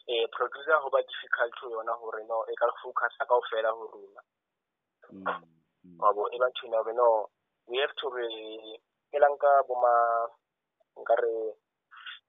eh 0.07 0.27
producer 0.31 0.79
ho 0.79 0.89
ba 0.89 1.03
difficult 1.03 1.55
ho 1.63 1.67
yona 1.75 1.99
hore 1.99 2.23
no 2.27 2.43
e 2.47 2.55
ka 2.55 2.71
focus 2.83 3.15
kaofela 3.27 3.75
ho 3.75 3.83
rona. 3.91 4.21
Mm, 5.11 5.62
Mm. 5.83 5.97
mabo 5.99 6.31
ebantwini 6.35 6.75
abe 6.75 6.93
no 6.93 7.29
we 7.67 7.77
have 7.77 7.95
to 7.99 8.07
re 8.09 8.27
elang 9.11 9.35
nka 9.35 9.51
boma 9.67 9.93
nkare 10.95 11.55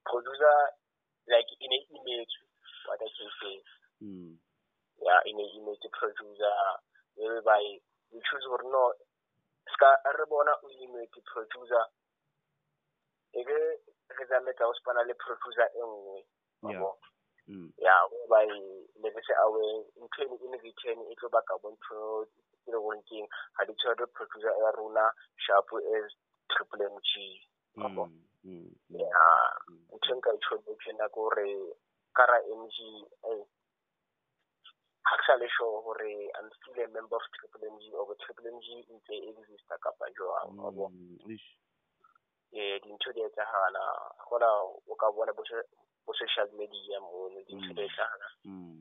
producer 0.02 0.56
like 1.26 1.50
in 1.60 1.72
a 1.72 1.78
image 1.94 2.34
what 2.86 3.00
i 3.00 3.08
can 3.16 3.30
say 3.38 3.56
mm. 4.02 4.34
yeah 4.98 5.20
in 5.30 5.38
a 5.38 5.46
image 5.58 5.86
producer 5.98 6.56
whereby 7.16 7.62
e, 7.62 7.82
we 8.10 8.20
choose 8.26 8.46
gore 8.50 8.66
no 8.66 8.90
e 8.90 9.70
ska 9.72 9.88
re 10.18 10.24
bona 10.26 10.52
o 10.62 10.68
image 10.70 11.18
producer 11.22 11.86
ebe 13.38 13.58
re 14.18 14.24
tsametsa 14.26 14.66
o 14.66 14.74
spana 14.74 15.06
le 15.06 15.14
producer 15.14 15.70
e 15.78 15.82
nngwe 15.82 16.26
mabo 16.62 16.90
yeah. 16.90 17.12
Mm. 17.46 17.70
ya 17.78 17.86
yeah, 17.86 18.02
whereby 18.10 18.50
le 18.98 19.08
se 19.22 19.34
awe 19.44 19.64
ntho 20.02 20.22
e 20.22 20.48
ne 20.50 20.56
e 20.58 20.62
return 20.64 20.98
e 21.06 21.14
tlo 21.14 21.28
baka 21.28 21.54
bontho 21.62 22.26
you 22.66 22.72
know, 22.72 22.83
wanking 22.83 23.27
had 23.59 23.68
each 23.70 23.85
other 23.88 24.07
producer 24.07 24.53
rona 24.77 25.12
Shapu 25.40 25.79
is 25.79 26.12
Triple 26.50 26.81
MG. 26.81 27.40
Mm, 27.77 28.11
mm, 28.44 28.70
mm. 28.90 29.85
ntho 29.96 30.14
e 30.14 30.16
nka 30.16 30.31
e 30.35 30.38
tshwene 30.38 30.74
ke 30.79 30.92
na 30.92 31.09
gore 31.09 31.74
ka 32.14 32.24
ra 32.27 32.38
mg 32.38 32.77
ga 33.22 33.31
eh, 33.33 33.44
ke 35.18 35.24
sa 35.27 35.35
le 35.35 35.48
sure 35.48 35.83
gore 35.83 36.31
i'm 36.38 36.48
still 36.55 36.85
a 36.85 36.88
member 36.88 37.16
of 37.16 37.27
triple 37.35 37.66
mg 37.66 37.85
or 37.98 38.14
triple 38.22 38.50
mg 38.53 38.66
e 38.70 38.94
ntse 38.94 39.14
exista 39.29 39.79
kapa 39.79 40.07
jwang 40.14 40.50
mm, 40.55 40.66
abo 40.66 40.92
eh 42.53 42.79
dintho 42.83 43.11
di 43.12 43.20
etsagala 43.27 43.85
gona 44.29 44.48
o 44.87 44.94
ka 44.94 45.11
bona 45.11 45.33
bo 45.35 46.12
social 46.14 46.48
media 46.55 47.00
mono 47.00 47.42
dintho 47.48 47.72
di 47.74 47.83
etsagala 47.83 48.29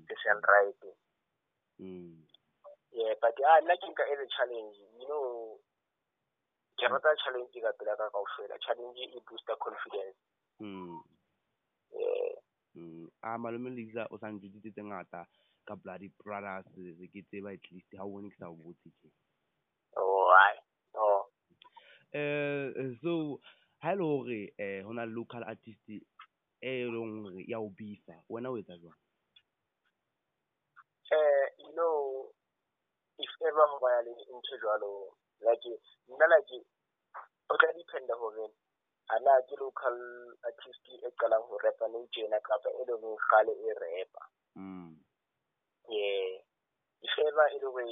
ke 0.07 0.15
sunright 0.21 0.81
mm. 1.79 2.22
Yeah 2.93 3.13
but 3.21 3.35
ah 3.45 3.59
nna 3.61 3.75
ke 3.77 3.87
nka 3.89 4.03
e 4.11 4.15
le 4.21 4.25
challenge 4.37 4.77
you 5.01 5.07
know 5.09 5.59
ke 6.77 6.85
rata 6.89 7.15
challenge 7.23 7.53
ka 7.53 7.71
pela 7.79 7.97
ka 7.97 8.09
kaofela. 8.09 8.57
Challenge 8.65 8.99
e 8.99 9.19
booster 9.27 9.57
confidence. 9.57 10.17
Mm. 10.61 11.01
eh 11.93 12.35
Mm. 12.75 13.07
a 13.21 13.37
malome 13.37 13.69
lisa 13.69 14.07
o 14.11 14.17
sa 14.17 14.31
njuditse 14.31 14.71
tse 14.71 14.83
ngata 14.83 15.27
ka 15.65 15.75
bloody 15.75 16.09
brothers 16.23 16.65
re 16.75 17.07
ke 17.07 17.21
tseba 17.29 17.53
at 17.53 17.71
least 17.71 17.93
ha 17.97 18.03
o 18.03 18.09
bone 18.09 18.29
ke 18.29 18.37
sa 18.37 18.49
o 18.49 18.55
botse 18.55 18.89
oh 19.97 20.33
ai 20.33 20.57
oh 20.97 21.29
eh 22.13 22.97
so 23.01 23.39
ha 23.85 23.93
e 23.93 23.95
le 23.95 24.03
hore 24.03 24.41
eh 24.57 24.81
ho 24.81 24.93
na 24.93 25.05
le 25.05 25.13
local 25.13 25.43
artist 25.45 25.85
e 25.89 26.73
leng 26.89 27.23
hore 27.23 27.45
ya 27.47 27.59
o 27.61 27.69
bifa 27.69 28.17
wena 28.29 28.49
o 28.49 28.57
etsa 28.57 28.77
jwang? 28.81 28.97
Eh 31.11 31.45
you 31.59 31.73
know 31.77 32.32
if 33.17 33.31
ever 33.47 33.65
ho 33.67 33.79
ba 33.79 34.01
le 34.01 34.11
ntho 34.11 34.55
jwalo 34.61 35.13
like 35.41 35.69
nna 36.09 36.25
like 36.27 36.65
o 37.49 37.57
tla 37.57 37.73
dependa 37.73 38.15
hore 38.15 38.49
ana 39.09 39.41
ke 39.47 39.55
local 39.59 39.97
artist 40.43 40.85
e 40.89 41.09
qalang 41.19 41.43
ho 41.49 41.57
rapa 41.57 41.87
nou 41.87 42.07
tjena 42.11 42.39
kapa 42.39 42.69
e 42.69 42.85
leng 42.87 43.01
hore 43.01 43.19
kgale 43.27 43.53
e 43.53 43.73
rapa 43.73 44.21
mm. 44.55 44.95
Yeah. 45.89 46.39
If 47.03 47.11
ever 47.19 47.47
e 47.51 47.59
le 47.59 47.67
hore 47.67 47.85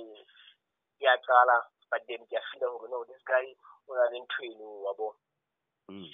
ya 0.99 1.17
qala 1.27 1.57
but 1.91 2.01
then 2.07 2.23
ke 2.29 2.35
a 2.39 2.41
feela 2.47 2.71
hore 2.71 2.87
no 2.89 3.03
this 3.03 3.21
guy 3.27 3.45
o 3.87 3.91
na 3.93 4.07
le 4.09 4.19
ntho 4.23 4.41
eno 4.47 4.67
wa 4.87 4.93
bona. 4.93 5.19
Mm. 5.91 6.07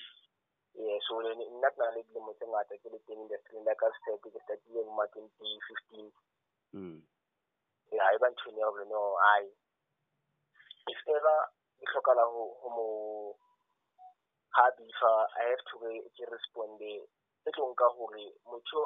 Yeah 0.73 0.97
so 1.05 1.21
then 1.21 1.37
nna 1.37 1.69
ke 1.69 1.77
na 1.77 1.93
le 1.93 2.01
dilemo 2.03 2.33
tse 2.33 2.45
ngata 2.49 2.75
ke 2.81 2.89
le 2.89 2.99
teng 3.05 3.21
industry 3.21 3.61
la 3.61 3.75
ka 3.75 3.87
set 4.01 4.17
ke 4.21 4.39
startile 4.41 4.81
mo 4.83 5.05
twenty 5.13 5.59
fifteen. 5.67 6.11
Mm. 6.73 7.01
Yeah 7.91 8.03
ha 8.05 8.15
eba 8.15 8.27
ntho 8.29 8.49
ya 8.51 8.65
hore 8.65 8.85
no 8.85 9.01
ai 9.33 9.45
if 10.87 11.01
ever 11.07 11.37
ke 11.79 11.85
hlokahala 11.91 12.23
ho 12.33 12.69
mo 12.75 12.87
ha 14.57 14.71
bifa 14.77 15.11
i 15.37 15.43
have 15.49 15.63
to 15.69 15.77
re 15.85 16.01
ke 16.15 16.25
responde. 16.25 17.05
E 17.47 17.51
tlo 17.51 17.69
nka 17.71 17.87
hore 17.95 18.25
motho 18.49 18.81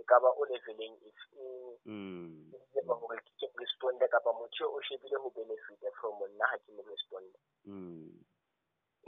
e 0.00 0.02
ka 0.08 0.16
ba 0.22 0.30
o 0.40 0.42
leveleng 0.46 0.96
if 1.02 1.20
mm. 1.86 2.52
tseba 2.72 2.94
hore 2.94 3.18
ke 3.38 3.46
responde 3.58 4.06
kapa 4.08 4.30
motho 4.32 4.64
o 4.70 4.78
shebile 4.86 5.16
ho 5.18 5.28
benefit 5.34 5.82
from 6.00 6.22
nna 6.30 6.46
ha 6.46 6.56
ke 6.62 6.70
mo 6.72 6.82
responde. 6.86 7.38
Mm. 7.66 8.24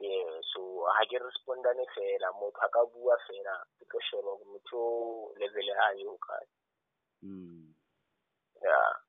Yeah 0.03 0.37
so 0.53 0.61
ha 0.91 1.03
ke 1.07 1.17
respondane 1.23 1.87
fela 1.95 2.29
motho 2.41 2.61
a 2.67 2.69
ka 2.69 2.83
bua 2.91 3.17
fela 3.31 3.55
ke 3.79 3.85
tlo 3.87 4.01
sheba 4.11 4.31
hore 4.35 4.47
motho 4.53 4.81
level 5.39 5.67
ya 5.71 5.77
hae 5.81 6.05
o 6.05 6.19
kae. 6.19 6.47
Mm. 7.23 7.73
Yeah 8.63 9.06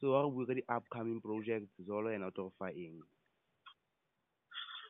so 0.00 0.12
ha 0.14 0.22
re 0.24 0.30
bue 0.34 0.46
ka 0.46 0.54
di-upcoming 0.58 1.20
projects 1.20 1.72
jolo 1.88 2.10
yena 2.10 2.26
o 2.28 2.34
tlo 2.34 2.48
go 2.48 2.54
fa 2.58 2.68
eng 2.86 3.00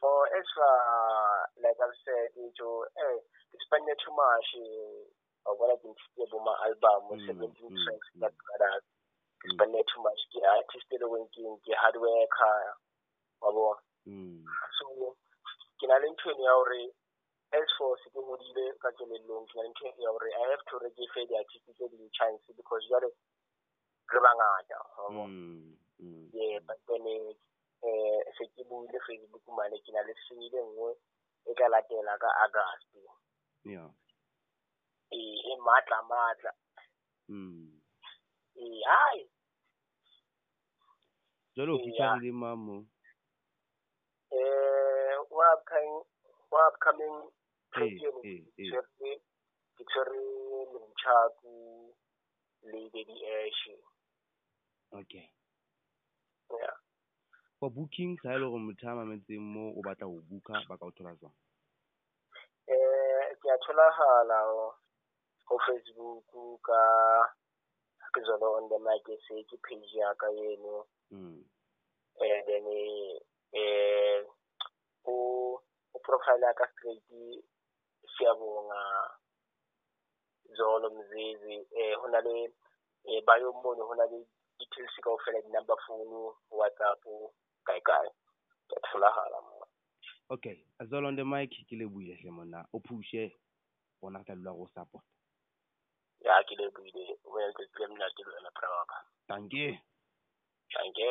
or 0.02 0.22
as 0.38 0.46
far 0.56 1.48
like 1.62 1.78
I've 1.80 1.96
said 2.04 2.30
njo 2.36 2.84
eh 3.06 3.18
ke 3.50 3.56
spend 3.64 3.88
too 4.02 4.14
much 4.14 4.50
wa 5.46 5.52
bona 5.58 5.74
ke 5.80 5.86
ntshitse 5.88 6.24
bo 6.30 6.38
ma 6.46 6.54
album 6.66 7.02
Mm, 7.10 7.26
17 7.26 7.70
mm, 7.70 7.76
tracks 7.84 8.08
mm. 8.16 8.20
that 8.20 8.34
Mm. 9.46 9.54
spend 9.54 9.74
too 9.86 10.02
much. 10.02 10.20
Ke 10.32 10.40
artist 10.42 10.90
weng 11.12 11.28
ke 11.30 11.42
ke 11.64 11.72
hard 11.78 11.96
worker 11.96 12.58
mm. 14.06 14.42
So 14.78 15.16
ke 15.78 15.86
na 15.86 15.98
le 16.02 16.08
ntho 16.10 16.30
eno 16.34 16.42
ya 16.44 16.54
hore 16.58 16.82
as 17.52 17.68
for 17.78 17.94
se 18.02 18.10
ke 18.10 18.20
hodile 18.26 18.66
ka 18.82 18.90
kelellong 18.98 19.46
ke 19.46 19.54
na 19.56 19.62
le 19.62 19.70
ntho 19.70 19.84
ya 20.02 20.10
hore 20.10 20.30
i 20.34 20.44
have 20.50 20.64
to 20.70 20.78
re 20.82 20.90
ke 20.90 21.04
fe 21.14 21.26
di-artist 21.30 21.66
tse 21.68 21.86
ding 21.92 22.10
chance 22.18 22.42
because 22.56 22.84
re 24.12 24.20
bangata 24.24 24.78
wa 24.98 25.08
bona 25.14 26.60
but 26.66 26.78
then 26.86 27.06
eh 27.82 28.20
se 28.38 28.44
ke 28.54 28.62
buile 28.68 28.98
facebook 29.06 29.44
mane 29.56 29.76
ke 29.84 29.90
na 29.92 30.00
le 30.02 30.14
sengile 30.28 30.60
nngwe 30.62 30.90
e 31.46 31.54
tla 31.54 31.68
latela 31.68 32.18
ka 32.18 32.28
august 32.44 32.90
yeah. 33.64 33.90
E 35.10 35.20
e 35.50 35.56
matla. 35.66 36.02
Matla 36.10 36.52
mm. 37.28 37.80
E 38.56 38.82
hai 38.84 39.20
jalo 41.56 41.74
o 41.74 41.78
Yeah. 41.78 41.84
featurile 41.96 42.32
mang 42.32 42.58
mo 42.66 42.76
eh 44.30 45.14
wa 45.30 45.46
upcoming 45.54 46.02
wa 46.50 46.68
upcoming 46.68 47.30
Eh, 47.76 47.92
eh, 48.24 48.40
eh. 48.56 48.70
ke 48.72 48.72
tshwere 48.72 49.20
tshwere 49.76 50.20
Lemchaku 50.72 51.52
le 52.72 52.80
Daddy 52.88 53.16
Ash 53.36 53.64
okay 54.92 55.30
yeah. 56.50 56.76
For 57.58 57.70
bookings 57.70 58.20
ha 58.24 58.34
e 58.34 58.38
le 58.38 58.46
gore 58.46 58.62
motho 58.62 58.86
a 58.88 58.94
mametseng 58.94 59.40
mo 59.40 59.72
o 59.78 59.80
batla 59.82 60.06
go 60.06 60.20
booka 60.28 60.62
ba 60.68 60.78
ka 60.78 60.86
o 60.86 60.90
thola 60.92 61.16
jwang? 61.18 61.34
Eh 62.68 63.34
ke 63.40 63.48
a 63.50 63.56
tholagala 63.64 64.38
go 65.46 65.56
Facebook 65.66 66.30
ka 66.62 66.82
ke 68.12 68.20
zolo 68.26 68.56
on 68.58 68.68
the 68.68 68.78
mic 68.78 69.06
se 69.26 69.42
ke 69.48 69.56
page 69.64 69.94
ya 69.94 70.14
ka 70.14 70.28
eno. 70.30 70.86
Mm 71.10 71.44
and 72.20 72.44
then 72.48 72.66
eh 73.52 74.24
o 75.04 75.60
o 75.94 75.98
profile 76.00 76.40
ya 76.40 76.52
ka 76.54 76.66
straight 76.72 77.04
siyabonga 78.16 78.80
zolo 80.56 80.90
mzizi 80.90 81.66
eh 81.76 81.94
hona 82.00 82.20
le 82.20 82.52
eh 83.04 83.22
bayo 83.26 83.52
mono 83.52 83.84
hona 83.86 84.06
le 84.06 84.26
details 84.58 84.94
kaofela 85.04 85.40
di-number 85.42 85.76
phone 85.86 86.32
whatsapp 86.50 87.02
kae 87.66 87.80
kae. 87.80 88.08
Ke 88.68 88.76
tholagala 88.86 89.40
mo 89.46 89.56
okay 90.30 90.56
azolo 90.80 91.08
on 91.08 91.16
the 91.16 91.24
mic 91.24 91.50
ke 91.50 91.74
leboile 91.78 92.14
hle 92.20 92.30
monna 92.30 92.66
o 92.74 92.78
phushe 92.80 93.32
bona 94.02 94.18
re 94.18 94.24
tla 94.24 94.52
go 94.52 94.66
support 94.74 95.04
ya 96.20 96.42
ke 96.42 96.54
lebohile 96.58 97.04
well 97.24 97.52
ke 97.54 97.62
le 97.78 97.86
mnate 97.86 98.22
le 98.26 98.32
wena 98.34 98.50
bra 98.56 98.68
waka 98.78 98.98
danke 99.28 99.80
danke 100.74 101.10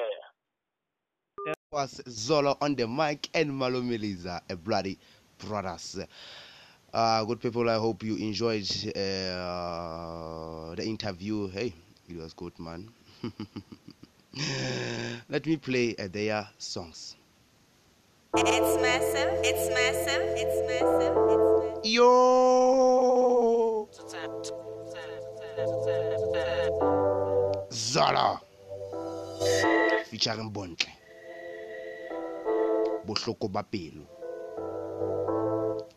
was 1.71 2.01
Zolo 2.07 2.57
on 2.61 2.75
the 2.75 2.87
mic 2.87 3.29
and 3.33 3.51
Malomeliza, 3.51 4.39
a 4.49 4.55
bloody 4.55 4.97
brothers. 5.37 5.99
Uh, 6.93 7.23
good 7.25 7.41
people, 7.41 7.69
I 7.69 7.75
hope 7.75 8.01
you 8.03 8.15
enjoyed 8.15 8.69
uh, 8.95 10.73
the 10.75 10.83
interview. 10.85 11.49
Hey, 11.49 11.73
it 12.07 12.15
was 12.15 12.33
good, 12.33 12.57
man. 12.59 12.87
Let 15.29 15.45
me 15.45 15.57
play 15.57 15.95
uh, 15.97 16.07
their 16.11 16.47
songs. 16.57 17.15
It's 18.37 18.81
massive. 18.81 19.39
It's 19.43 19.69
massive. 19.69 20.21
It's 20.35 20.59
massive. 20.67 20.67
It's 20.67 20.67
massive. 20.67 21.85
Yo! 21.85 23.87
Zolo! 27.71 28.39
Featuring 30.09 30.49
Bontle. 30.49 30.89
Bohloko 33.05 33.47
ba 33.51 33.63
pelo. 33.63 34.14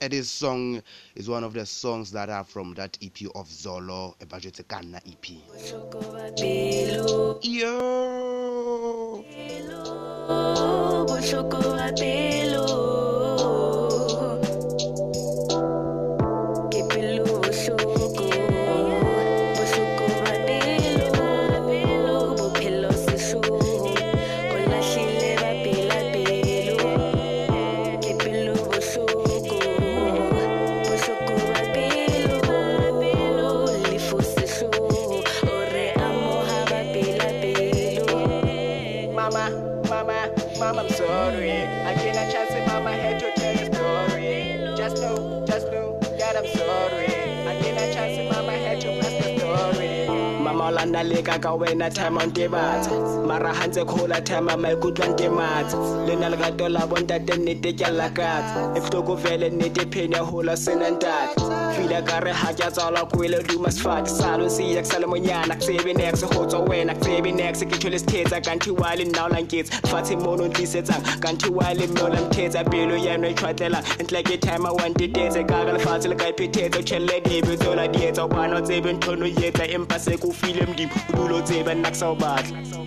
And 0.01 0.13
this 0.13 0.31
song 0.31 0.81
is 1.17 1.29
one 1.29 1.43
of 1.43 1.55
the 1.55 1.67
songs 1.67 2.13
that 2.13 2.31
are 2.31 2.45
from 2.45 2.75
that 2.75 2.97
EP 3.03 3.23
of 3.35 3.49
Zolo, 3.49 4.15
a 4.23 4.27
budget 4.27 4.61
Kana 4.69 5.01
EP. 5.05 5.27
Yo! 7.43 9.25
Leka 51.39 51.49
ka 51.49 51.55
wena 51.55 51.91
time 51.91 52.19
on 52.19 52.31
tebatsa 52.33 52.91
mara 53.27 53.53
ha 53.55 53.67
ntse 53.67 53.85
kgola 53.85 54.21
time 54.25 54.49
a 54.51 54.57
maikutlo 54.57 55.05
a 55.05 55.09
ntematsa 55.09 55.77
le 56.07 56.17
na 56.17 56.29
lerato 56.29 56.69
la 56.69 56.87
bontate 56.87 57.37
nnete 57.37 57.73
ke 57.79 57.85
a 57.85 57.91
lakatsa 57.91 58.75
e 58.77 58.81
bohloko 58.81 59.15
vele 59.15 59.51
nnete 59.51 59.87
phene 59.93 60.17
ya 60.17 60.23
hola 60.23 60.57
sena 60.57 60.91
ntate 60.91 61.58
fila 61.79 62.03
ka 62.03 62.17
ha 62.35 62.53
ke 62.53 62.65
a 62.67 62.71
tswalwa 62.71 63.03
kwele 63.13 63.39
duma 63.47 63.71
sefate 63.71 64.09
salo 64.09 64.47
siya 64.49 64.83
ke 64.83 64.87
sa 64.87 64.99
le 64.99 65.07
monyana 65.07 65.55
ke 65.55 65.67
tsebe 65.67 65.95
nex 65.97 66.23
go 66.23 66.45
tswa 66.47 66.61
wena 66.69 66.95
ke 66.95 67.01
tsebe 67.01 67.31
nex 67.35 67.63
ke 67.63 67.79
tshwele 67.79 67.99
sethetsa 68.03 68.41
kanthi 68.47 68.71
wa 68.81 68.95
le 68.99 69.05
nna 69.05 69.25
o 69.27 69.29
lanketsa 69.35 69.81
fatshe 69.91 70.17
mono 70.23 70.45
o 70.45 70.49
ntlisetsang 70.49 71.03
kanthi 71.23 71.51
wa 71.59 71.75
le 71.75 71.87
mme 71.87 72.03
o 72.03 72.09
la 72.09 72.21
mthetsa 72.27 72.65
pelo 72.71 72.97
yano 72.97 73.29
e 73.29 73.35
tshwatlelang 73.35 73.87
ntle 74.03 74.23
ke 74.23 74.41
time 74.41 74.67
a 74.67 74.73
one 74.73 74.95
tetetse 74.95 75.47
ka 75.47 75.63
ka 75.65 75.73
lefatshe 75.79 76.09
le 76.09 76.17
ka 76.17 76.29
iphethetsa 76.35 76.83
tshelle 76.83 77.21
debe 77.29 77.57
tsola 77.57 77.89
dietsa 77.89 78.29
bana 78.29 78.61
tsebe 78.61 78.93
nthono 78.93 79.27
o 79.27 79.47
etsa 79.47 79.71
empa 79.79 79.99
se 79.99 80.17
ko 80.17 80.33
file 80.33 80.67
modimo 80.67 80.93
o 81.15 81.17
dule 81.17 81.35
o 81.39 81.43
tsebe 81.43 81.75
nna 81.75 81.91
ke 81.91 81.97
sa 81.97 82.78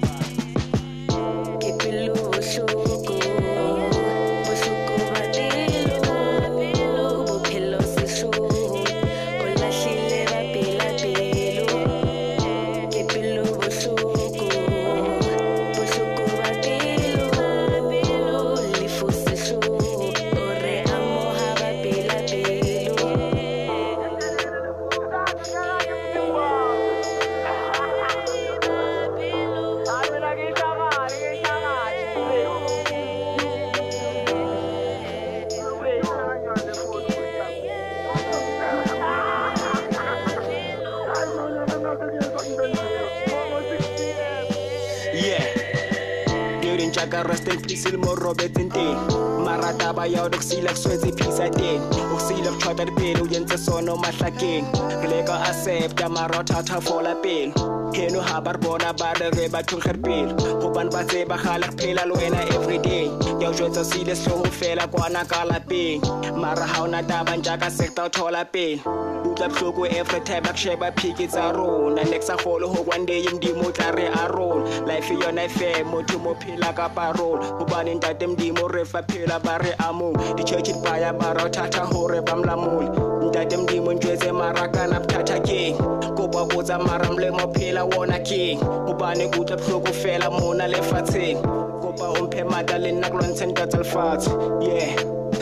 ya 50.61 50.71
o 50.71 50.73
kusila 50.73 50.73
kuswetse 50.73 51.11
phisa 51.11 51.49
ten 51.49 51.81
ukusila 51.81 52.51
kuchwata 52.51 52.85
dipelo 52.85 53.27
yentse 53.31 53.57
sono 53.57 53.95
mahlakeng 53.97 54.65
re 55.09 55.23
ka 55.23 55.43
accepta 55.43 56.09
mara 56.09 56.39
o 56.39 56.43
thata 56.43 56.81
fola 56.81 57.15
pelo 57.15 57.53
heno 57.93 58.21
ha 58.21 58.41
ba 58.41 58.51
re 58.53 58.59
bona 58.59 58.93
ba 58.93 59.13
re 59.19 59.29
re 59.31 59.47
ba 59.49 59.63
thulger 59.63 59.97
pelo 60.01 60.33
gobane 60.61 60.91
ba 60.91 61.03
tseba 61.03 61.37
gale 61.37 61.65
re 61.67 61.75
phela 61.77 62.05
le 62.05 62.13
wena 62.13 62.41
everyday 62.55 63.09
ke 63.39 63.47
o 63.47 63.51
jwetsa 63.53 63.83
sile 63.83 64.15
setlhogo 64.15 64.51
fela 64.51 64.87
kwana 64.87 65.25
ka 65.25 65.45
lapeng 65.45 66.01
mara 66.37 66.65
ha 66.67 66.83
ona 66.83 67.03
taba 67.03 67.35
njaka 67.37 67.69
sector 67.71 68.05
o 68.05 68.09
thola 68.09 68.45
pelo 68.45 69.00
bohloko 69.49 69.85
every 69.91 70.19
time 70.21 70.43
ba 70.43 70.49
kusheba 70.49 70.91
phiki 70.95 71.27
tsa 71.27 71.51
rona. 71.53 72.03
Next 72.03 72.29
a 72.29 72.37
golo 72.37 72.67
go 72.73 72.83
kwandeye 72.83 73.27
modimo 73.29 73.65
o 73.65 73.71
tla 73.71 73.91
re 73.91 74.07
a 74.07 74.27
rona 74.31 74.85
life 74.85 75.09
yona 75.09 75.45
e 75.45 75.47
fe 75.47 75.83
motho 75.83 76.19
mo 76.19 76.35
phela 76.35 76.75
ka 76.75 76.89
parole. 76.89 77.39
Gobane 77.59 77.95
ntate 77.95 78.27
modimo 78.27 78.71
re 78.71 78.83
fa 78.85 79.01
phela 79.01 79.41
ba 79.43 79.57
re 79.61 79.73
among 79.79 80.13
di-church 80.35 80.65
di 80.65 80.73
baya 80.83 81.13
bara 81.13 81.43
o 81.45 81.49
thata 81.49 81.85
gore 81.91 82.21
ba 82.21 82.35
molamole 82.35 82.89
ntate 83.29 83.57
modimo 83.57 83.93
njwetse 83.93 84.31
marakana 84.31 84.99
bothata 84.99 85.39
keng 85.39 85.77
kopa 86.15 86.45
botsa 86.45 86.77
mara 86.79 87.05
molemo 87.09 87.53
phela 87.53 87.85
wona 87.85 88.19
keng 88.19 88.59
gobane 88.59 89.29
ke 89.31 89.39
utlwa 89.39 89.57
bohloko 89.57 89.93
fela 89.93 90.29
mona 90.29 90.67
lefatsheng. 90.67 91.41
Kopa 91.81 92.19
o 92.19 92.25
mphe 92.25 92.43
maatla 92.43 92.77
le 92.77 92.91
nna 92.91 93.09
ke 93.09 93.17
lwantsheng 93.17 93.53
tatsa 93.53 93.77
lefatshe. 93.77 94.29
Yeah. 94.61 94.95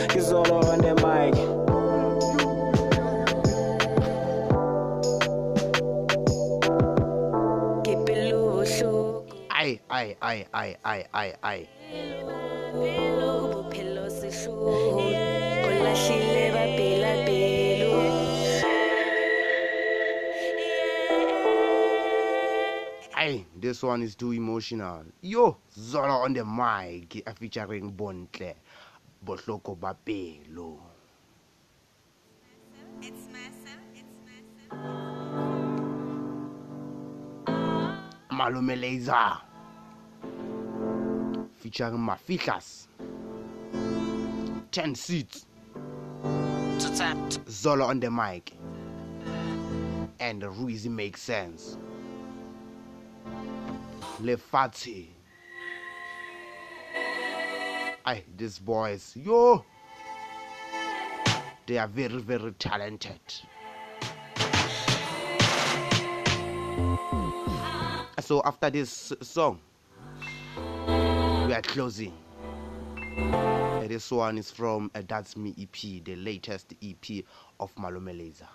Ke 0.08 0.20
zolo 0.20 0.64
on 0.72 0.78
the 0.80 0.94
mic 1.02 1.59
ai 9.90 11.68
bophelo 13.52 14.10
sehloho 14.10 14.96
o 15.66 15.70
lahlile 15.84 16.44
ba 16.54 16.64
pela 16.76 17.10
this 23.60 23.82
one 23.82 24.02
is 24.02 24.16
too 24.16 24.32
emotional 24.32 25.04
yo 25.22 25.56
zolo 25.78 26.24
on 26.24 26.32
the 26.32 26.44
mic 26.44 27.22
featuring 27.38 27.90
bontle 27.90 28.54
bohloko 29.24 29.78
ba 29.78 29.94
pelo 30.04 30.80
It's 33.02 33.28
massive. 33.32 33.80
It's 33.94 34.16
massive. 34.28 34.60
malume 38.30 38.76
laser 38.76 39.49
featuring 41.60 41.98
mafihlas 41.98 42.88
10 44.72 44.94
seats. 44.94 45.46
Zolo 46.78 47.86
on 47.88 48.00
the 48.00 48.10
mic. 48.10 48.52
And 50.20 50.42
Ruizy 50.42 50.88
makes 50.90 51.22
sense. 51.22 51.76
Lefatshe 54.22 55.08
ai 58.06 58.24
these 58.36 58.58
boys. 58.58 59.16
Yo! 59.16 59.64
They 61.66 61.78
are 61.78 61.88
very 61.88 62.18
very 62.18 62.52
talented. 62.52 63.20
So 68.20 68.42
after 68.44 68.70
this 68.70 69.12
song 69.22 69.60
we 71.50 71.56
are 71.56 71.62
closing. 71.62 72.12
This 73.88 74.12
one 74.12 74.38
is 74.38 74.52
from 74.52 74.88
uh, 74.94 75.02
that's 75.08 75.36
me 75.36 75.52
ep 75.58 76.04
the 76.04 76.14
latest 76.14 76.74
ep 76.80 77.24
of 77.58 77.74
malume 77.74 78.16
laser 78.16 78.46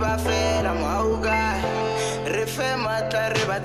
ba 0.00 0.16
fela 0.16 0.72
mohau 0.80 1.20
kae 1.24 1.60
re 2.32 2.44
fe 2.54 2.68
matla 2.84 3.24
re 3.34 3.44
ba 3.50 3.58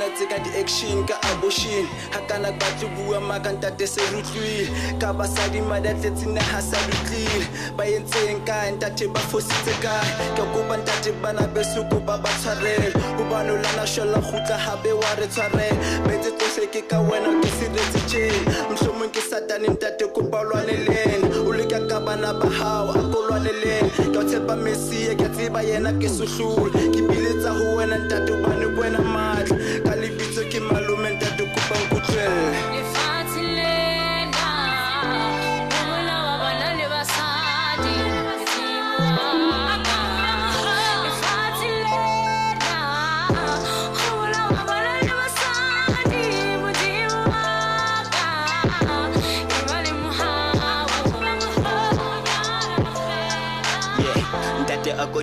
dr 0.00 0.10
tsenetse 0.16 0.24
ka 0.28 0.38
di-action 0.40 1.04
ka 1.06 1.16
abortion. 1.32 1.84
Ga 2.12 2.20
kana 2.28 2.52
batle 2.52 2.88
bua 2.96 3.20
maka 3.20 3.52
ntate 3.52 3.86
se 3.86 4.00
rutlwile 4.12 4.68
ka 4.98 5.12
basadi 5.12 5.60
madatletse 5.60 6.26
naga 6.26 6.60
sa 6.62 6.78
lutlile 6.88 7.46
ba 7.76 7.84
entseng 7.84 8.40
kae? 8.46 8.72
Ntate 8.72 9.12
ba 9.12 9.20
fositse 9.20 9.72
kae? 9.82 10.10
Ka 10.36 10.44
kopa 10.52 10.76
ntate 10.76 11.12
bana 11.22 11.46
besoko 11.52 12.00
ba 12.06 12.16
ba 12.18 12.30
tshwarele. 12.40 12.92
Gobane 13.16 13.52
lana 13.62 13.86
šola 13.86 14.18
gutla 14.20 14.56
gape 14.64 14.92
wa 14.92 15.10
re 15.18 15.26
tshwarela 15.26 15.76
betse 16.08 16.30
tsohle 16.38 16.66
ke 16.72 16.82
ka 16.88 17.00
wena 17.00 17.30
ke 17.42 17.48
seretse 17.58 18.00
tšene 18.08 18.40
mohlomong 18.70 19.12
ke 19.12 19.20
satane 19.20 19.68
ntate 19.68 20.06
kopa 20.14 20.42
lwane 20.48 20.74
lena 20.86 21.28
o 21.46 21.52
leka 21.52 21.80
ka 21.88 22.00
bana 22.00 22.32
ba 22.32 22.48
gago 22.48 22.92
a 22.96 23.02
ko 23.12 23.18
lwane 23.28 23.52
lena 23.62 23.88
ka 24.14 24.20
tshepa 24.24 24.56
mesia 24.56 25.14
ke 25.14 25.28
tseba 25.34 25.60
yena 25.62 25.92
ke 26.00 26.08
sehlole 26.08 26.70
ke 26.94 27.00
biletsa 27.08 27.52
go 27.58 27.76
wena 27.76 27.96
ntate 27.98 28.32
bane 28.42 28.66
ko 28.74 28.80
wena 28.80 29.00
maatla 29.14 29.56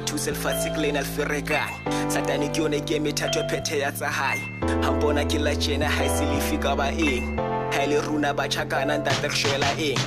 tuselfasiklen 0.07 0.97
alfirekan 0.97 1.69
satanikione 2.07 2.79
game 2.79 3.09
ithathwe 3.09 3.43
phethe 3.43 3.79
yatsahai 3.79 4.41
hambona 4.81 5.25
kila 5.25 5.55
jena 5.55 5.89
haisilifika 5.89 6.75
ba 6.75 6.91
eng 6.91 7.23
eh. 7.23 7.23
haele 7.71 8.01
runa 8.01 8.33
batšhakana 8.33 8.97
ntate 8.97 9.27
re 9.27 9.35
šwela 9.35 9.71
eng 9.77 9.99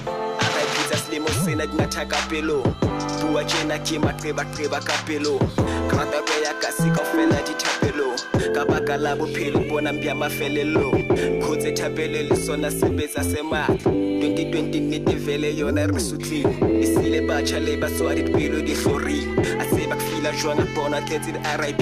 a 0.93 0.97
selemo 0.97 1.29
sena 1.45 1.67
dinathaka 1.67 2.17
pelong 2.29 2.90
bua 3.21 3.45
tjena 3.45 3.79
ke 3.79 3.99
maqebaqeba 3.99 4.81
ka 4.81 4.97
pelong 5.07 5.41
ke 5.89 5.95
rata 5.97 6.19
ko 6.25 6.35
ya 6.43 6.53
kasi 6.57 6.89
ka 6.97 7.05
fela 7.13 7.39
dithapelong 7.45 8.19
ka 8.55 8.65
baka 8.65 8.97
la 8.97 9.17
bophelo 9.17 9.61
bona 9.69 9.93
mbya 9.93 10.15
mafelelong 10.15 11.05
khotse 11.45 11.73
thapele 11.77 12.23
le 12.29 12.37
sona 12.37 12.71
sebetsa 12.71 13.23
sematla 13.25 13.93
2020 14.21 14.81
nnete 14.81 15.15
vele 15.15 15.57
yona 15.57 15.87
re 15.87 16.01
sutlile 16.01 16.55
e 16.83 16.87
sile 16.87 17.21
batjha 17.21 17.61
le 17.61 17.77
batswadi 17.77 18.23
dipelo 18.23 18.61
di 18.63 18.75
hlorile 18.75 19.33
a 19.61 19.65
se 19.65 19.87
ba 19.87 19.97
fila 19.97 20.33
jwang 20.33 20.61
a 20.61 20.67
bona 20.75 21.01
tletse 21.01 21.33
di-rip 21.33 21.81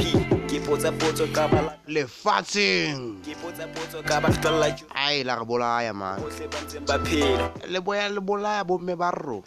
ke 0.49 0.59
potsa 0.64 0.93
potso 0.93 1.28
ka 1.28 1.45
bala 1.49 1.76
lefatsheng. 1.86 3.20
Ke 3.20 3.36
potsa 3.36 3.68
potso 3.68 4.01
ka 4.01 4.16
ba 4.20 4.32
tlalla 4.41 4.72
ai 4.97 5.20
la 5.20 5.36
re 5.36 5.45
bolaya 5.45 5.93
man. 5.93 6.16
Bohle 6.20 6.47
ba 6.49 6.59
ntseng 6.64 6.84
ba 6.89 6.97
phela. 7.05 7.47
Le 7.68 7.78
boya 7.84 8.09
le 8.09 8.20
bolaya 8.20 8.64
bomme 8.64 8.97
ba 8.97 9.12
rro. 9.12 9.45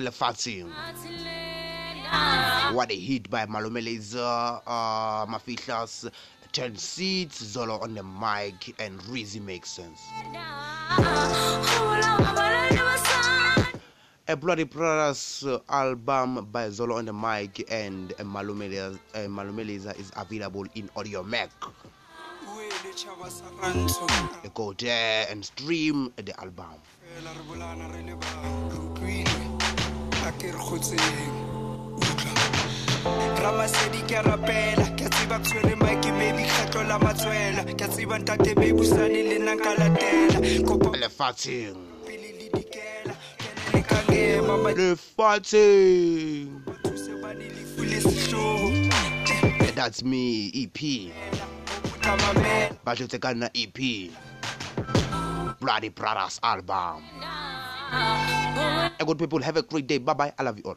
Lefatsheng 0.00 0.72
what 2.72 2.90
a 2.90 2.94
hit 2.98 3.30
by 3.30 3.46
Malume 3.46 3.84
Laser, 3.84 4.20
uh, 4.20 5.26
Mafihlas, 5.26 6.10
10 6.52 6.76
seats, 6.76 7.42
Zolo 7.42 7.80
on 7.82 7.94
the 7.94 8.02
mic, 8.02 8.74
and 8.80 8.98
Rizzy 9.02 9.40
makes 9.42 9.70
sense. 9.70 10.00
A 14.30 14.36
Bloody 14.36 14.64
Brothers 14.64 15.44
uh, 15.46 15.58
album 15.70 16.48
by 16.52 16.68
Zolo 16.68 16.96
on 16.96 17.06
the 17.06 17.12
mic 17.12 17.64
and 17.72 18.12
uh, 18.12 18.24
Malume 18.24 18.68
Laser, 19.66 19.90
uh, 19.90 19.92
is 19.98 20.12
available 20.16 20.66
in 20.74 20.88
Audiomack. 20.96 21.48
Go 24.54 24.72
there 24.74 25.26
and 25.30 25.44
stream 25.44 26.12
the 26.16 26.38
album. 26.40 26.66
Ramasedi 33.42 34.02
ke 34.08 34.16
a 34.18 34.22
rapela 34.22 34.84
ke 34.96 35.04
a 35.06 35.08
tseba 35.08 35.38
ke 35.38 35.44
tshwere 35.48 35.74
mike 35.80 36.10
maybe 36.18 36.42
kgetlo 36.44 36.82
la 36.88 36.98
matswela 36.98 37.62
ke 37.64 37.84
a 37.84 37.88
tseba 37.88 38.18
ntate 38.18 38.54
bebusane 38.54 39.22
le 39.28 39.38
nna 39.38 39.54
nka 39.54 39.72
latela 39.80 40.38
kopa 40.68 40.96
Lefatsheng. 40.98 41.76
pele 42.06 42.30
le 42.38 42.46
dikela 42.54 43.14
kene 43.40 43.62
le 43.72 43.80
ka 43.82 43.98
ngema 44.10 44.54
ba 44.64 44.70
Lefatsheng. 44.74 46.48
thuse 46.84 47.12
ba 47.22 47.30
lefu 47.34 47.82
le 47.90 47.98
sehloho 48.00 48.68
eh, 48.68 49.72
That's 49.78 50.02
me, 50.02 50.50
EP. 50.54 51.12
tamamela 52.02 52.74
Batletse 52.84 53.18
ka 53.20 53.32
nna 53.34 53.48
EP. 53.54 54.10
Bloody 55.60 55.88
Brothers 55.88 56.38
album 56.42 57.02
a 59.00 59.04
good 59.04 59.18
people. 59.18 59.40
Have 59.42 59.56
a 59.56 59.62
great 59.62 59.86
day. 59.86 59.98
Bye 59.98 60.14
bye. 60.14 60.32
I 60.38 60.42
love 60.42 60.58
you 60.58 60.64
all. 60.64 60.76